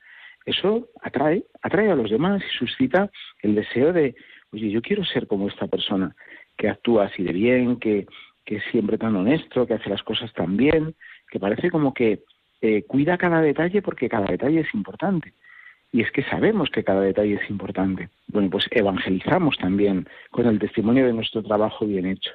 eso 0.44 0.88
atrae, 1.02 1.44
atrae 1.62 1.90
a 1.90 1.96
los 1.96 2.10
demás 2.10 2.42
y 2.42 2.58
suscita 2.58 3.10
el 3.42 3.54
deseo 3.54 3.92
de, 3.92 4.14
oye, 4.52 4.70
yo 4.70 4.82
quiero 4.82 5.04
ser 5.04 5.26
como 5.26 5.48
esta 5.48 5.66
persona, 5.66 6.14
que 6.56 6.68
actúa 6.68 7.06
así 7.06 7.22
de 7.22 7.32
bien, 7.32 7.78
que, 7.78 8.06
que 8.44 8.56
es 8.56 8.64
siempre 8.70 8.98
tan 8.98 9.16
honesto, 9.16 9.66
que 9.66 9.74
hace 9.74 9.90
las 9.90 10.02
cosas 10.02 10.32
tan 10.34 10.56
bien, 10.56 10.94
que 11.30 11.38
parece 11.38 11.70
como 11.70 11.94
que 11.94 12.22
eh, 12.60 12.82
cuida 12.86 13.18
cada 13.18 13.40
detalle 13.40 13.82
porque 13.82 14.08
cada 14.08 14.26
detalle 14.26 14.60
es 14.60 14.74
importante. 14.74 15.34
Y 15.90 16.02
es 16.02 16.10
que 16.10 16.22
sabemos 16.24 16.68
que 16.70 16.84
cada 16.84 17.00
detalle 17.00 17.34
es 17.34 17.50
importante. 17.50 18.10
Bueno, 18.26 18.50
pues 18.50 18.66
evangelizamos 18.70 19.56
también 19.56 20.06
con 20.30 20.46
el 20.46 20.58
testimonio 20.58 21.06
de 21.06 21.14
nuestro 21.14 21.42
trabajo 21.42 21.86
bien 21.86 22.06
hecho. 22.06 22.32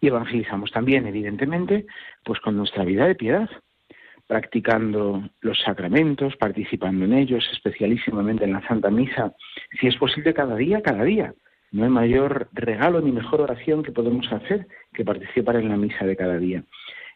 Y 0.00 0.08
evangelizamos 0.08 0.70
también, 0.70 1.06
evidentemente, 1.06 1.86
pues 2.24 2.38
con 2.40 2.56
nuestra 2.56 2.84
vida 2.84 3.06
de 3.06 3.16
piedad, 3.16 3.50
practicando 4.28 5.28
los 5.40 5.58
sacramentos, 5.60 6.36
participando 6.36 7.04
en 7.06 7.14
ellos, 7.14 7.48
especialísimamente 7.52 8.44
en 8.44 8.52
la 8.52 8.66
Santa 8.68 8.90
Misa, 8.90 9.32
si 9.80 9.88
es 9.88 9.96
posible 9.96 10.34
cada 10.34 10.54
día, 10.54 10.82
cada 10.82 11.02
día. 11.02 11.34
No 11.72 11.84
hay 11.84 11.90
mayor 11.90 12.48
regalo 12.52 13.00
ni 13.00 13.10
mejor 13.10 13.40
oración 13.40 13.82
que 13.82 13.92
podemos 13.92 14.30
hacer 14.32 14.66
que 14.92 15.04
participar 15.04 15.56
en 15.56 15.68
la 15.68 15.76
misa 15.76 16.06
de 16.06 16.16
cada 16.16 16.38
día. 16.38 16.62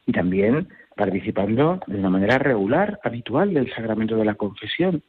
Y 0.06 0.12
también 0.12 0.68
participando 0.96 1.80
de 1.86 1.98
una 1.98 2.10
manera 2.10 2.38
regular, 2.38 3.00
habitual 3.02 3.54
del 3.54 3.72
sacramento 3.74 4.16
de 4.16 4.24
la 4.24 4.34
confesión, 4.34 5.02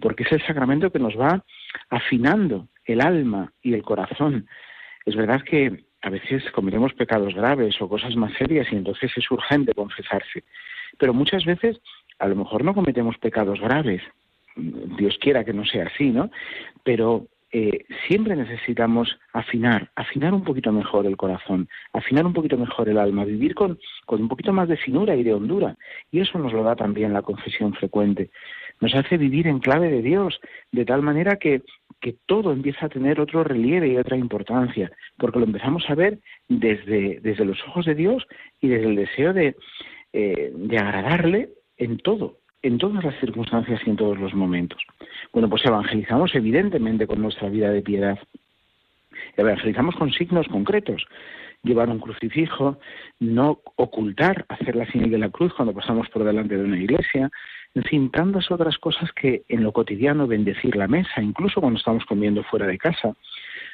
porque 0.00 0.24
es 0.24 0.32
el 0.32 0.46
sacramento 0.46 0.90
que 0.90 0.98
nos 0.98 1.18
va 1.18 1.44
afinando 1.90 2.68
el 2.84 3.00
alma 3.00 3.52
y 3.62 3.74
el 3.74 3.82
corazón. 3.82 4.46
Es 5.04 5.16
verdad 5.16 5.42
que 5.42 5.84
a 6.02 6.10
veces 6.10 6.44
cometemos 6.52 6.94
pecados 6.94 7.34
graves 7.34 7.80
o 7.80 7.88
cosas 7.88 8.14
más 8.16 8.32
serias 8.34 8.68
y 8.70 8.76
entonces 8.76 9.10
es 9.16 9.30
urgente 9.30 9.74
confesarse. 9.74 10.44
Pero 10.98 11.12
muchas 11.12 11.44
veces 11.44 11.80
a 12.18 12.28
lo 12.28 12.36
mejor 12.36 12.64
no 12.64 12.74
cometemos 12.74 13.18
pecados 13.18 13.60
graves, 13.60 14.02
Dios 14.56 15.18
quiera 15.20 15.44
que 15.44 15.52
no 15.52 15.64
sea 15.66 15.86
así, 15.86 16.10
¿no? 16.10 16.30
Pero 16.82 17.26
eh, 17.58 17.86
siempre 18.06 18.36
necesitamos 18.36 19.18
afinar, 19.32 19.90
afinar 19.96 20.34
un 20.34 20.44
poquito 20.44 20.72
mejor 20.72 21.06
el 21.06 21.16
corazón, 21.16 21.70
afinar 21.94 22.26
un 22.26 22.34
poquito 22.34 22.58
mejor 22.58 22.90
el 22.90 22.98
alma, 22.98 23.24
vivir 23.24 23.54
con, 23.54 23.78
con 24.04 24.20
un 24.20 24.28
poquito 24.28 24.52
más 24.52 24.68
de 24.68 24.76
finura 24.76 25.16
y 25.16 25.22
de 25.22 25.32
hondura. 25.32 25.74
Y 26.10 26.20
eso 26.20 26.38
nos 26.38 26.52
lo 26.52 26.62
da 26.62 26.76
también 26.76 27.14
la 27.14 27.22
confesión 27.22 27.72
frecuente. 27.72 28.28
Nos 28.78 28.94
hace 28.94 29.16
vivir 29.16 29.46
en 29.46 29.60
clave 29.60 29.90
de 29.90 30.02
Dios, 30.02 30.38
de 30.70 30.84
tal 30.84 31.00
manera 31.00 31.36
que, 31.36 31.62
que 31.98 32.16
todo 32.26 32.52
empieza 32.52 32.84
a 32.84 32.90
tener 32.90 33.20
otro 33.20 33.42
relieve 33.42 33.88
y 33.88 33.96
otra 33.96 34.18
importancia, 34.18 34.92
porque 35.16 35.38
lo 35.38 35.46
empezamos 35.46 35.88
a 35.88 35.94
ver 35.94 36.18
desde, 36.48 37.20
desde 37.22 37.46
los 37.46 37.58
ojos 37.68 37.86
de 37.86 37.94
Dios 37.94 38.26
y 38.60 38.68
desde 38.68 38.88
el 38.88 38.96
deseo 38.96 39.32
de, 39.32 39.56
eh, 40.12 40.52
de 40.54 40.76
agradarle 40.76 41.48
en 41.78 41.96
todo, 41.96 42.36
en 42.62 42.78
todas 42.78 43.04
las 43.04 43.18
circunstancias 43.20 43.80
y 43.86 43.90
en 43.90 43.96
todos 43.96 44.18
los 44.18 44.34
momentos. 44.34 44.82
Bueno, 45.32 45.48
pues 45.48 45.64
evangelizamos 45.64 46.34
evidentemente 46.34 47.06
con 47.06 47.20
nuestra 47.20 47.48
vida 47.48 47.70
de 47.70 47.82
piedad. 47.82 48.18
Evangelizamos 49.36 49.94
con 49.96 50.12
signos 50.12 50.48
concretos. 50.48 51.06
Llevar 51.62 51.88
un 51.88 51.98
crucifijo, 51.98 52.78
no 53.18 53.60
ocultar, 53.76 54.44
hacer 54.48 54.76
la 54.76 54.86
señal 54.90 55.10
de 55.10 55.18
la 55.18 55.30
cruz 55.30 55.52
cuando 55.54 55.74
pasamos 55.74 56.08
por 56.10 56.24
delante 56.24 56.56
de 56.56 56.64
una 56.64 56.78
iglesia, 56.78 57.30
en 57.76 57.84
fin, 57.84 58.10
tantas 58.10 58.50
otras 58.50 58.78
cosas 58.78 59.12
que 59.12 59.42
en 59.48 59.62
lo 59.62 59.72
cotidiano 59.72 60.26
bendecir 60.26 60.76
la 60.76 60.88
mesa, 60.88 61.20
incluso 61.20 61.60
cuando 61.60 61.78
estamos 61.78 62.06
comiendo 62.06 62.42
fuera 62.44 62.66
de 62.66 62.78
casa. 62.78 63.14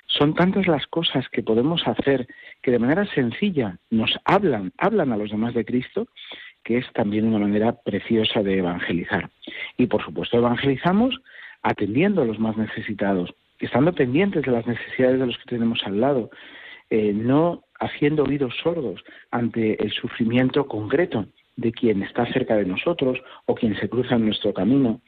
Son 0.07 0.35
tantas 0.35 0.67
las 0.67 0.87
cosas 0.89 1.29
que 1.29 1.43
podemos 1.43 1.87
hacer 1.87 2.27
que 2.63 2.73
de 2.73 2.81
manera 2.81 3.07
sencilla 3.15 3.79
nos 3.91 4.19
hablan, 4.25 4.73
hablan 4.77 5.13
a 5.13 5.17
los 5.17 5.31
demás 5.31 5.55
de 5.55 5.65
Cristo, 5.65 6.09
que 6.65 6.79
es 6.79 6.93
también 6.93 7.27
una 7.27 7.39
manera 7.39 7.73
preciosa 7.73 8.43
de 8.43 8.59
evangelizar. 8.59 9.31
Y 9.77 9.87
por 9.87 10.05
supuesto 10.05 10.39
evangelizamos 10.39 11.21
atendiendo 11.63 12.23
a 12.23 12.25
los 12.25 12.39
más 12.39 12.57
necesitados, 12.57 13.35
estando 13.59 13.93
pendientes 13.93 14.43
de 14.43 14.53
las 14.53 14.67
necesidades 14.67 15.21
de 15.21 15.27
los 15.27 15.39
que 15.39 15.51
tenemos 15.51 15.81
al 15.85 16.01
lado, 16.01 16.31
eh, 16.91 17.13
no 17.13 17.65
haciendo 17.81 18.25
oídos 18.25 18.55
sordos 18.63 19.03
ante 19.31 19.83
el 19.83 19.93
sufrimiento 19.93 20.67
concreto 20.67 21.27
de 21.57 21.73
quien 21.73 22.03
está 22.03 22.27
cerca 22.33 22.57
de 22.57 22.65
nosotros 22.65 23.19
o 23.47 23.55
quien 23.55 23.77
se 23.79 23.89
cruza 23.89 24.17
en 24.17 24.27
nuestro 24.27 24.53
camino, 24.53 25.01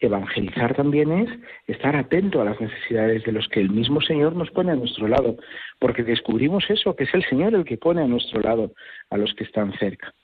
evangelizar 0.00 0.74
también 0.74 1.12
es 1.12 1.28
estar 1.66 1.94
atento 1.96 2.40
a 2.40 2.44
las 2.44 2.60
necesidades 2.60 3.24
de 3.24 3.32
los 3.32 3.48
que 3.48 3.60
el 3.60 3.70
mismo 3.70 4.00
Señor 4.00 4.34
nos 4.34 4.50
pone 4.50 4.72
a 4.72 4.76
nuestro 4.76 5.08
lado, 5.08 5.36
porque 5.78 6.02
descubrimos 6.02 6.64
eso, 6.70 6.96
que 6.96 7.04
es 7.04 7.14
el 7.14 7.24
Señor 7.24 7.54
el 7.54 7.64
que 7.64 7.76
pone 7.76 8.02
a 8.02 8.06
nuestro 8.06 8.40
lado 8.40 8.72
a 9.10 9.16
los 9.16 9.34
que 9.34 9.44
están 9.44 9.72
cerca. 9.78 10.14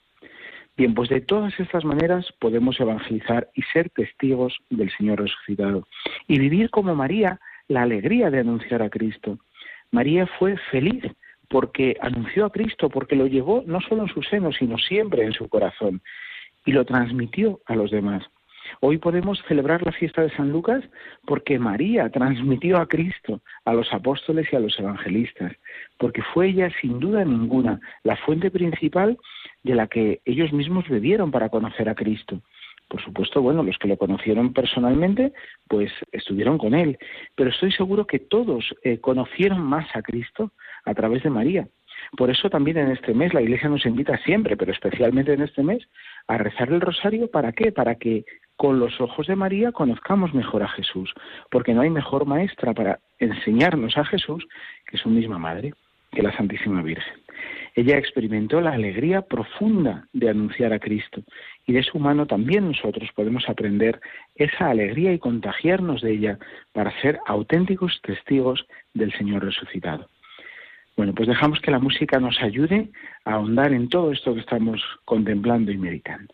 Bien, 0.77 0.95
pues 0.95 1.09
de 1.09 1.23
todas 1.23 1.59
estas 1.59 1.85
maneras 1.85 2.31
podemos 2.39 2.79
evangelizar 2.79 3.49
y 3.55 3.63
ser 3.63 3.89
testigos 3.91 4.59
del 4.69 4.91
Señor 4.97 5.21
resucitado 5.21 5.87
y 6.29 6.39
vivir 6.39 6.69
como 6.71 6.95
María 6.95 7.41
la 7.69 7.83
alegría 7.83 8.31
de 8.31 8.41
anunciar 8.41 8.83
a 8.83 8.91
Cristo. 8.91 9.39
María 9.91 10.27
fue 10.39 10.57
feliz 10.71 11.03
porque 11.49 11.97
anunció 12.01 12.45
a 12.45 12.51
Cristo, 12.51 12.91
porque 12.91 13.17
lo 13.17 13.27
llevó 13.27 13.63
no 13.67 13.81
solo 13.81 14.03
en 14.03 14.09
su 14.09 14.23
seno, 14.23 14.53
sino 14.53 14.77
siempre 14.77 15.25
en 15.25 15.33
su 15.33 15.49
corazón 15.49 16.03
y 16.67 16.73
lo 16.73 16.85
transmitió 16.85 17.61
a 17.67 17.77
los 17.77 17.91
demás. 17.91 18.25
Hoy 18.81 18.99
podemos 18.99 19.43
celebrar 19.49 19.85
la 19.85 19.93
fiesta 19.93 20.23
de 20.23 20.31
San 20.31 20.51
Lucas 20.51 20.85
porque 21.27 21.59
María 21.59 22.09
transmitió 22.11 22.79
a 22.79 22.87
Cristo 22.87 23.41
a 23.65 23.73
los 23.73 23.93
apóstoles 23.93 24.47
y 24.53 24.57
a 24.57 24.61
los 24.61 24.79
evangelistas, 24.79 25.53
porque 25.99 26.23
fue 26.35 26.49
ella 26.49 26.71
sin 26.81 27.01
duda 27.01 27.25
ninguna 27.25 27.81
la 28.03 28.17
fuente 28.17 28.51
principal 28.51 29.19
de 29.63 29.75
la 29.75 29.87
que 29.87 30.21
ellos 30.25 30.53
mismos 30.53 30.89
bebieron 30.89 31.31
para 31.31 31.49
conocer 31.49 31.89
a 31.89 31.95
Cristo. 31.95 32.43
Por 32.89 33.03
supuesto, 33.03 33.43
bueno, 33.43 33.65
los 33.65 33.79
que 33.79 33.89
lo 33.89 33.97
conocieron 33.97 34.53
personalmente, 34.53 35.33
pues 35.69 35.91
estuvieron 36.13 36.57
con 36.57 36.73
él, 36.73 36.99
pero 37.35 37.51
estoy 37.51 37.73
seguro 37.73 38.07
que 38.07 38.21
todos 38.21 38.65
eh, 38.85 38.99
conocieron 39.01 39.61
más 39.61 39.89
a 39.97 40.03
Cristo 40.03 40.53
a 40.85 40.95
través 40.95 41.25
de 41.25 41.31
María. 41.31 41.69
Por 42.17 42.31
eso 42.31 42.49
también 42.49 42.77
en 42.77 42.93
este 42.93 43.15
mes 43.15 43.35
la 43.35 43.43
Iglesia 43.43 43.69
nos 43.69 43.85
invita 43.87 44.17
siempre, 44.19 44.57
pero 44.57 44.71
especialmente 44.71 45.33
en 45.33 45.43
este 45.43 45.63
mes, 45.63 45.83
a 46.29 46.39
rezar 46.39 46.69
el 46.71 46.81
rosario. 46.81 47.29
¿Para 47.29 47.53
qué? 47.53 47.73
Para 47.73 47.97
que 47.97 48.25
con 48.57 48.79
los 48.79 49.01
ojos 49.01 49.27
de 49.27 49.37
María 49.37 49.73
conozcamos 49.73 50.35
mejor 50.35 50.63
a 50.63 50.69
Jesús, 50.69 51.13
porque 51.51 51.75
no 51.75 51.83
hay 51.83 51.91
mejor 51.91 52.27
maestra 52.27 52.73
para 52.73 53.01
enseñarnos 53.19 53.97
a 53.97 54.05
Jesús 54.05 54.47
que 54.87 54.99
su 54.99 55.09
misma 55.09 55.39
madre, 55.39 55.75
que 56.13 56.23
la 56.23 56.35
Santísima 56.37 56.83
Virgen. 56.83 57.15
Ella 57.75 57.99
experimentó 57.99 58.63
la 58.63 58.73
alegría 58.73 59.21
profunda 59.21 60.09
de 60.15 60.31
anunciar 60.31 60.73
a 60.73 60.79
Cristo 60.79 61.23
y 61.67 61.75
de 61.75 61.83
su 61.83 61.99
mano 61.99 62.27
también 62.27 62.69
nosotros 62.69 63.11
podemos 63.15 63.49
aprender 63.51 64.01
esa 64.35 64.71
alegría 64.71 65.13
y 65.13 65.19
contagiarnos 65.19 66.01
de 66.01 66.13
ella 66.13 66.39
para 66.73 66.99
ser 67.03 67.19
auténticos 67.27 68.01
testigos 68.03 68.67
del 68.95 69.13
Señor 69.13 69.45
resucitado. 69.45 70.09
Bueno, 70.97 71.13
pues 71.15 71.29
dejamos 71.29 71.61
que 71.61 71.71
la 71.71 71.79
música 71.79 72.19
nos 72.19 72.41
ayude 72.41 72.89
a 73.27 73.35
ahondar 73.35 73.75
en 73.75 73.91
todo 73.91 74.11
esto 74.11 74.33
que 74.33 74.41
estamos 74.41 74.83
contemplando 75.05 75.71
y 75.71 75.77
meditando. 75.77 76.33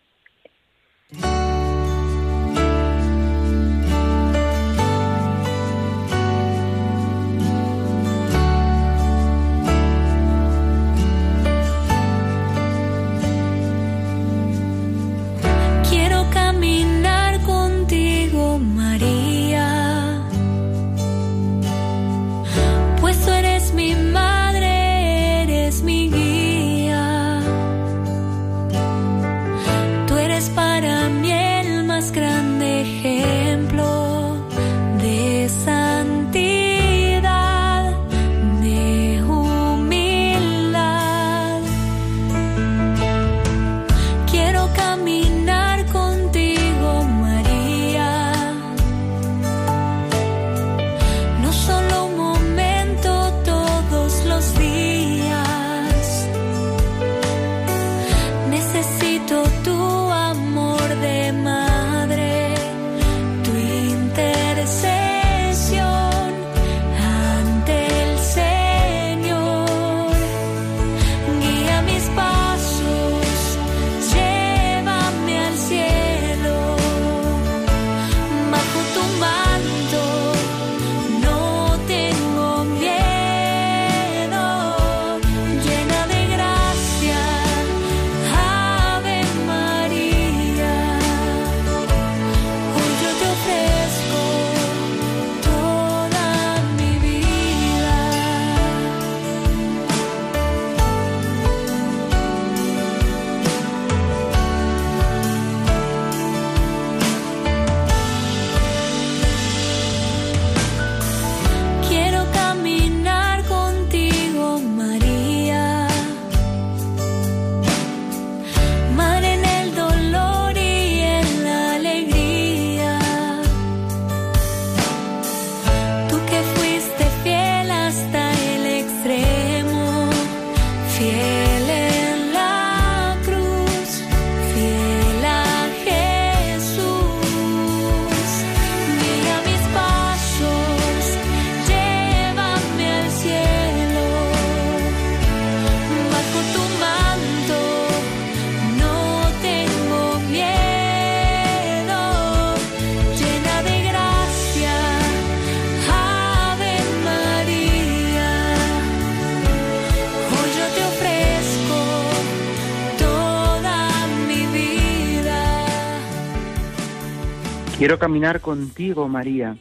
Quiero 167.83 167.99
caminar 167.99 168.41
contigo, 168.41 169.09
María. 169.09 169.57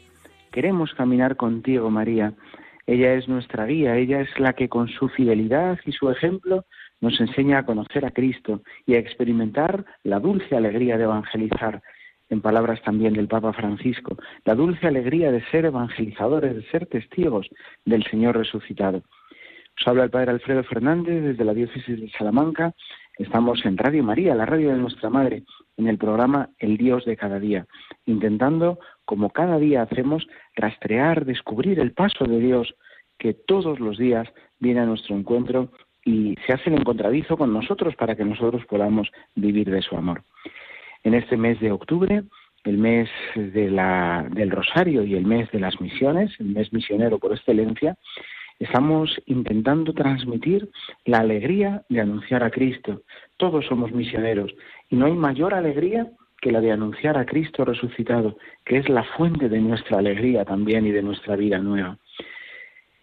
Queremos 0.52 0.94
caminar 0.94 1.38
contigo, 1.38 1.90
María. 1.90 2.34
Ella 2.86 3.16
es 3.16 3.28
nuestra 3.28 3.66
guía, 3.66 3.98
ella 3.98 4.22
es 4.22 4.30
la 4.40 4.54
que 4.54 4.70
con 4.70 4.90
su 4.90 5.10
fidelidad 5.10 5.80
y 5.88 5.92
su 5.92 6.08
ejemplo 6.08 6.66
nos 7.00 7.20
enseña 7.20 7.58
a 7.58 7.66
conocer 7.66 8.06
a 8.06 8.12
Cristo 8.12 8.62
y 8.86 8.94
a 8.94 9.00
experimentar 9.00 9.86
la 10.04 10.20
dulce 10.20 10.56
alegría 10.56 11.00
de 11.00 11.06
evangelizar, 11.06 11.82
en 12.30 12.42
palabras 12.42 12.80
también 12.84 13.14
del 13.14 13.28
Papa 13.28 13.54
Francisco, 13.54 14.16
la 14.46 14.54
dulce 14.54 14.86
alegría 14.86 15.32
de 15.32 15.44
ser 15.46 15.66
evangelizadores, 15.66 16.56
de 16.56 16.64
ser 16.70 16.86
testigos 16.86 17.50
del 17.86 18.04
Señor 18.04 18.38
resucitado. 18.38 19.02
Os 19.80 19.88
habla 19.88 20.04
el 20.04 20.12
Padre 20.12 20.30
Alfredo 20.30 20.64
Fernández 20.64 21.24
desde 21.24 21.44
la 21.44 21.56
diócesis 21.56 22.00
de 22.00 22.12
Salamanca. 22.12 22.76
Estamos 23.22 23.64
en 23.66 23.78
Radio 23.78 24.04
María, 24.04 24.34
la 24.34 24.48
radio 24.48 24.72
de 24.72 24.78
nuestra 24.78 25.12
Madre, 25.12 25.44
en 25.78 25.88
el 25.88 26.00
programa 26.00 26.50
El 26.58 26.76
Dios 26.78 27.06
de 27.06 27.16
cada 27.16 27.40
día, 27.40 27.68
intentando, 28.08 28.80
como 29.06 29.30
cada 29.30 29.60
día 29.60 29.84
hacemos, 29.84 30.26
rastrear, 30.56 31.24
descubrir 31.24 31.80
el 31.80 31.92
paso 31.92 32.26
de 32.26 32.40
Dios 32.40 32.74
que 33.20 33.36
todos 33.36 33.80
los 33.80 34.00
días 34.00 34.28
viene 34.60 34.80
a 34.80 34.88
nuestro 34.88 35.16
encuentro 35.16 35.70
y 36.04 36.36
se 36.48 36.54
hace 36.54 36.72
el 36.72 36.80
encontradizo 36.80 37.38
con 37.38 37.54
nosotros 37.54 37.96
para 37.96 38.16
que 38.16 38.26
nosotros 38.26 38.66
podamos 38.66 39.12
vivir 39.36 39.70
de 39.70 39.84
su 39.84 39.96
amor. 39.96 40.24
En 41.04 41.14
este 41.14 41.38
mes 41.38 41.60
de 41.60 41.72
octubre, 41.72 42.24
el 42.64 42.78
mes 42.80 43.08
de 43.36 43.70
la, 43.70 44.28
del 44.32 44.50
Rosario 44.50 45.04
y 45.04 45.14
el 45.14 45.28
mes 45.28 45.50
de 45.52 45.60
las 45.60 45.80
misiones, 45.80 46.32
el 46.40 46.48
mes 46.48 46.74
misionero 46.74 47.20
por 47.20 47.34
excelencia, 47.34 47.96
estamos 48.64 49.20
intentando 49.26 49.94
transmitir 49.94 50.70
la 51.06 51.20
alegría 51.20 51.84
de 51.90 52.02
anunciar 52.02 52.44
a 52.44 52.52
Cristo. 52.52 53.02
Todos 53.38 53.66
somos 53.66 53.92
misioneros 53.92 54.54
y 54.90 54.96
no 54.96 55.06
hay 55.08 55.14
mayor 55.14 55.54
alegría 55.54 56.08
que 56.42 56.52
la 56.52 56.62
de 56.62 56.72
anunciar 56.72 57.18
a 57.18 57.26
Cristo 57.26 57.66
resucitado, 57.66 58.38
que 58.66 58.78
es 58.78 58.90
la 58.90 59.04
fuente 59.04 59.48
de 59.50 59.60
nuestra 59.60 60.00
alegría 60.00 60.44
también 60.46 60.86
y 60.86 60.92
de 60.92 61.04
nuestra 61.04 61.36
vida 61.36 61.60
nueva. 61.60 61.98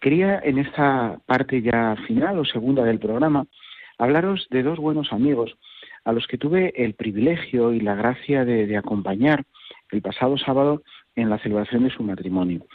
Quería 0.01 0.39
en 0.43 0.59
esta 0.59 1.19
parte 1.25 1.61
ya 1.61 1.95
final 2.07 2.39
o 2.39 2.45
segunda 2.45 2.83
del 2.83 2.99
programa 2.99 3.45
hablaros 3.97 4.47
de 4.49 4.63
dos 4.63 4.79
buenos 4.79 5.11
amigos 5.11 5.57
a 6.05 6.13
los 6.13 6.25
que 6.27 6.37
tuve 6.37 6.73
el 6.75 6.93
privilegio 6.93 7.73
y 7.73 7.81
la 7.81 7.95
gracia 7.95 8.45
de, 8.45 8.75
acompañar 8.77 9.43
el 9.91 10.01
pasado 10.01 10.37
sábado 10.37 10.83
en 11.15 11.29
la 11.29 11.37
celebración 11.39 11.83
de 11.83 11.89
su 11.89 12.03
matrimonio. 12.03 12.65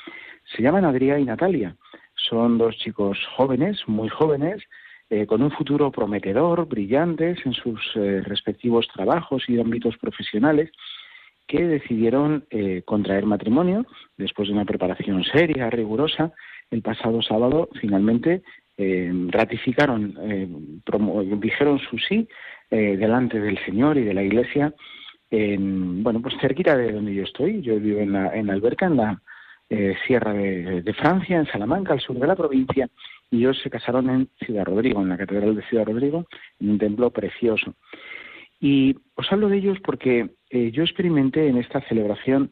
Se 0.55 0.63
llaman 0.63 0.85
Adrián 0.85 1.21
y 1.21 1.25
Natalia. 1.25 1.77
Son 2.29 2.57
dos 2.59 2.77
chicos 2.79 3.19
jóvenes, 3.37 3.83
muy 3.87 4.09
jóvenes, 4.09 4.63
eh, 5.11 5.27
con 5.27 5.43
un 5.43 5.51
futuro 5.51 5.91
prometedor, 5.91 6.67
brillantes 6.67 7.39
en 7.45 7.53
sus 7.53 7.81
eh, 7.97 8.23
respectivos 8.25 8.89
trabajos 8.89 9.45
y 9.49 9.61
ámbitos 9.61 9.99
profesionales, 9.99 10.71
que 11.47 11.63
decidieron 11.67 12.47
eh, 12.49 12.83
contraer 12.87 13.27
matrimonio 13.27 13.85
después 14.17 14.49
de 14.49 14.55
una 14.55 14.65
preparación 14.65 15.23
seria, 15.25 15.69
rigurosa. 15.69 16.33
El 16.71 16.81
pasado 16.81 17.21
sábado 17.21 17.69
finalmente 17.81 18.43
ratificaron, 18.77 20.17
dijeron 21.41 21.79
su 21.79 21.97
sí 21.99 22.27
delante 22.71 23.39
del 23.39 23.57
Señor 23.65 23.99
y 23.99 24.03
de 24.03 24.15
la 24.15 24.25
Iglesia 24.25 24.75
en, 25.31 26.03
bueno, 26.03 26.21
pues 26.21 26.35
cerquita 26.41 26.77
de 26.77 26.91
donde 26.91 27.15
yo 27.15 27.23
estoy. 27.23 27.61
Yo 27.61 27.79
vivo 27.79 28.01
en 28.01 28.13
la, 28.13 28.35
en 28.35 28.49
la 28.49 28.55
alberca, 28.55 28.87
en 28.87 28.97
la 28.97 29.23
eh, 29.71 29.95
Sierra 30.07 30.33
de, 30.33 30.95
Francia, 30.95 31.39
en 31.39 31.47
Salamanca, 31.47 31.93
al 31.93 32.01
sur 32.01 32.19
de 32.19 32.27
la 32.27 32.37
provincia, 32.37 32.89
y 33.31 33.39
ellos 33.39 33.59
se 33.63 33.71
casaron 33.71 34.11
en 34.11 34.29
Ciudad 34.45 34.65
Rodrigo, 34.65 35.01
en 35.01 35.09
la 35.09 35.17
Catedral 35.17 35.57
de 35.57 35.63
Ciudad 35.63 35.87
Rodrigo, 35.87 36.27
en 36.61 36.71
un 36.71 36.79
templo 36.79 37.11
precioso. 37.11 37.75
Y 38.61 38.97
os 39.15 39.31
hablo 39.33 39.49
de 39.49 39.59
ellos 39.59 39.79
porque 39.85 40.31
eh, 40.51 40.71
yo 40.71 40.83
experimenté 40.83 41.49
en 41.49 41.59
esta 41.59 41.81
celebración 41.83 42.51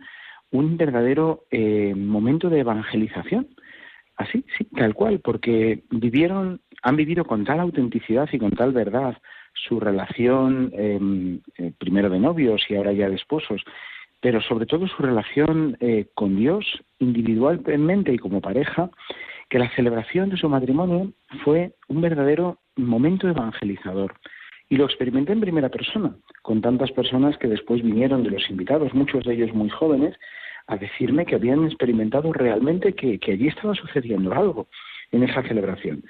un 0.51 0.77
verdadero 0.77 1.44
eh, 1.51 1.94
momento 1.96 2.51
de 2.51 2.61
evangelización. 2.61 3.48
Así, 4.16 4.44
sí, 4.57 4.64
tal 4.77 4.94
cual, 4.94 5.20
porque 5.20 5.85
vivieron, 5.90 6.61
han 6.83 6.96
vivido 6.96 7.25
con 7.25 7.44
tal 7.44 7.61
autenticidad 7.61 8.29
y 8.31 8.38
con 8.38 8.53
tal 8.53 8.72
verdad 8.72 9.16
su 9.55 9.81
relación, 9.81 10.70
em, 10.75 11.40
eh, 11.59 11.72
primero 11.79 12.11
de 12.11 12.18
novios 12.18 12.62
y 12.68 12.77
ahora 12.77 12.92
ya 12.92 13.09
de 13.09 13.16
esposos, 13.16 13.62
pero 14.23 14.41
sobre 14.41 14.67
todo 14.67 14.87
su 14.87 15.03
relación 15.03 15.77
eh, 15.81 16.07
con 16.15 16.37
Dios 16.37 16.65
individualmente 17.01 18.15
y 18.15 18.19
como 18.19 18.41
pareja, 18.41 18.89
que 19.51 19.59
la 19.59 19.69
celebración 19.75 20.31
de 20.31 20.37
su 20.37 20.49
matrimonio 20.49 21.13
fue 21.45 21.75
un 21.89 22.01
verdadero 22.01 22.59
momento 22.77 23.29
evangelizador. 23.29 24.15
Y 24.69 24.77
lo 24.77 24.85
experimenté 24.85 25.33
en 25.33 25.41
primera 25.41 25.69
persona, 25.69 26.15
con 26.43 26.63
tantas 26.63 26.93
personas 26.93 27.37
que 27.37 27.49
después 27.49 27.83
vinieron 27.83 28.23
de 28.23 28.31
los 28.31 28.49
invitados, 28.49 28.95
muchos 28.95 29.25
de 29.25 29.35
ellos 29.35 29.53
muy 29.53 29.69
jóvenes, 29.69 30.15
a 30.69 30.77
decirme 30.77 31.27
que 31.27 31.35
habían 31.35 31.65
experimentado 31.65 32.33
realmente 32.33 32.95
que, 32.95 33.19
allí 33.27 33.49
estaba 33.49 33.75
sucediendo 33.75 34.33
algo 34.33 34.69
en 35.11 35.25
esa 35.25 35.43
celebración. 35.43 36.05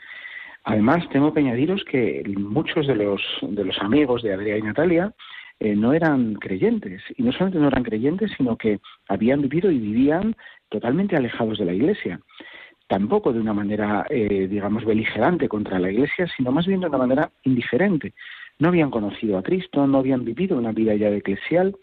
Además, 0.65 1.09
tengo 1.09 1.33
que 1.33 1.41
añadiros 1.41 1.83
que 1.85 2.23
muchos 2.37 2.87
de 2.87 2.95
los, 2.95 3.23
de 3.41 3.65
los 3.65 3.79
amigos 3.81 4.23
de 4.23 4.35
Adrián 4.35 4.59
y 4.59 4.63
Natalia 4.63 5.15
eh, 5.65 5.77
no 5.77 5.93
eran 5.93 6.35
creyentes. 6.35 7.03
Y 7.17 7.23
no 7.23 7.31
solamente 7.31 7.61
no 7.61 7.69
eran 7.69 7.85
creyentes, 7.85 8.33
sino 8.37 8.57
que 8.57 8.81
habían 9.09 9.43
vivido 9.43 9.71
y 9.71 9.79
vivían 9.79 10.35
totalmente 10.69 11.15
alejados 11.15 11.57
de 11.57 11.65
la 11.65 11.73
Iglesia. 11.73 12.19
Tampoco 12.89 13.33
de 13.33 13.39
una 13.39 13.53
manera, 13.53 14.05
eh, 14.11 14.49
digamos, 14.51 14.85
beligerante 14.85 15.49
contra 15.49 15.79
la 15.79 15.93
Iglesia, 15.93 16.27
sino 16.37 16.51
más 16.51 16.67
bien 16.67 16.81
de 16.81 16.89
una 16.89 16.99
manera 16.99 17.31
indiferente. 17.45 18.13
No 18.59 18.69
habían 18.69 18.91
conocido 18.91 19.39
a 19.39 19.45
Cristo, 19.45 19.87
no 19.87 19.99
habían 19.99 20.25
vivido 20.25 20.59
una 20.59 20.73
vida 20.73 20.97
ya 20.97 21.11
eclesial. 21.11 21.77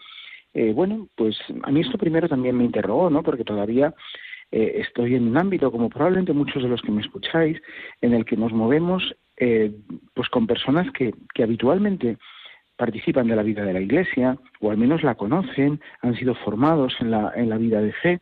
Eh, 0.52 0.74
bueno, 0.74 1.08
pues 1.16 1.38
a 1.62 1.70
mí 1.70 1.80
esto 1.80 1.96
primero 1.96 2.28
también 2.28 2.58
me 2.58 2.64
interrogó, 2.64 3.08
¿no? 3.08 3.22
Porque 3.22 3.44
todavía 3.44 3.94
eh, 4.50 4.72
estoy 4.86 5.14
en 5.14 5.26
un 5.26 5.38
ámbito, 5.38 5.72
como 5.72 5.88
probablemente 5.88 6.34
muchos 6.34 6.62
de 6.62 6.68
los 6.68 6.82
que 6.82 6.92
me 6.92 7.00
escucháis, 7.00 7.58
en 8.02 8.12
el 8.12 8.26
que 8.26 8.36
nos 8.36 8.52
movemos 8.52 9.16
pues 10.12 10.28
con 10.28 10.46
personas 10.46 10.86
que 10.92 11.14
habitualmente 11.42 12.18
participan 12.80 13.28
de 13.28 13.36
la 13.36 13.42
vida 13.42 13.62
de 13.62 13.74
la 13.74 13.80
Iglesia, 13.82 14.38
o 14.58 14.70
al 14.70 14.78
menos 14.78 15.02
la 15.02 15.14
conocen, 15.14 15.80
han 16.00 16.14
sido 16.16 16.34
formados 16.34 16.96
en 17.00 17.10
la, 17.10 17.30
en 17.36 17.50
la 17.50 17.58
vida 17.58 17.82
de 17.82 17.92
fe, 17.92 18.20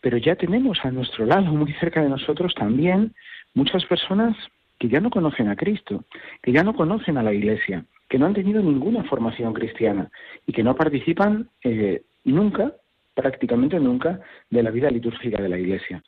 pero 0.00 0.16
ya 0.16 0.36
tenemos 0.36 0.78
a 0.84 0.90
nuestro 0.90 1.26
lado, 1.26 1.52
muy 1.52 1.70
cerca 1.74 2.02
de 2.02 2.08
nosotros 2.08 2.54
también, 2.54 3.12
muchas 3.52 3.84
personas 3.84 4.34
que 4.78 4.88
ya 4.88 5.00
no 5.00 5.10
conocen 5.10 5.48
a 5.48 5.56
Cristo, 5.56 6.04
que 6.42 6.50
ya 6.50 6.62
no 6.64 6.72
conocen 6.74 7.18
a 7.18 7.22
la 7.22 7.34
Iglesia, 7.34 7.84
que 8.08 8.18
no 8.18 8.24
han 8.24 8.32
tenido 8.32 8.62
ninguna 8.62 9.04
formación 9.04 9.52
cristiana 9.52 10.10
y 10.46 10.52
que 10.52 10.62
no 10.62 10.74
participan 10.74 11.50
eh, 11.62 12.02
nunca 12.24 12.72
prácticamente 13.14 13.78
nunca 13.78 14.20
de 14.50 14.62
la 14.62 14.70
vida 14.70 14.90
litúrgica 14.90 15.40
de 15.40 15.48
la 15.48 15.58
Iglesia, 15.58 16.02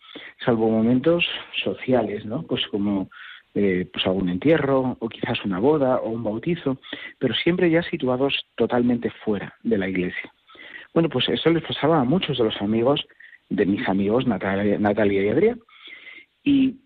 salvo 0.45 0.69
momentos 0.69 1.25
sociales, 1.62 2.25
¿no? 2.25 2.43
Pues 2.43 2.67
como 2.69 3.11
eh, 3.57 3.88
pues 3.92 4.07
algún 4.07 4.29
entierro 4.29 4.97
o 5.01 5.09
quizás 5.09 5.45
una 5.45 5.59
boda 5.59 5.97
o 5.97 6.11
un 6.11 6.23
bautizo, 6.23 6.79
pero 7.19 7.35
siempre 7.35 7.71
ya 7.71 7.83
situados 7.83 8.47
totalmente 8.55 9.11
fuera 9.25 9.55
de 9.62 9.79
la 9.79 9.88
Iglesia. 9.88 10.33
Bueno, 10.95 11.09
pues 11.09 11.29
eso 11.29 11.51
les 11.51 11.64
pasaba 11.64 12.01
a 12.01 12.05
muchos 12.05 12.38
de 12.38 12.45
los 12.45 12.61
amigos 12.62 13.05
de 13.49 13.66
mis 13.66 13.88
amigos 13.88 14.27
Natalia, 14.27 14.79
Natalia 14.79 15.23
y 15.25 15.29
Adrián. 15.29 15.61
Y 16.45 16.77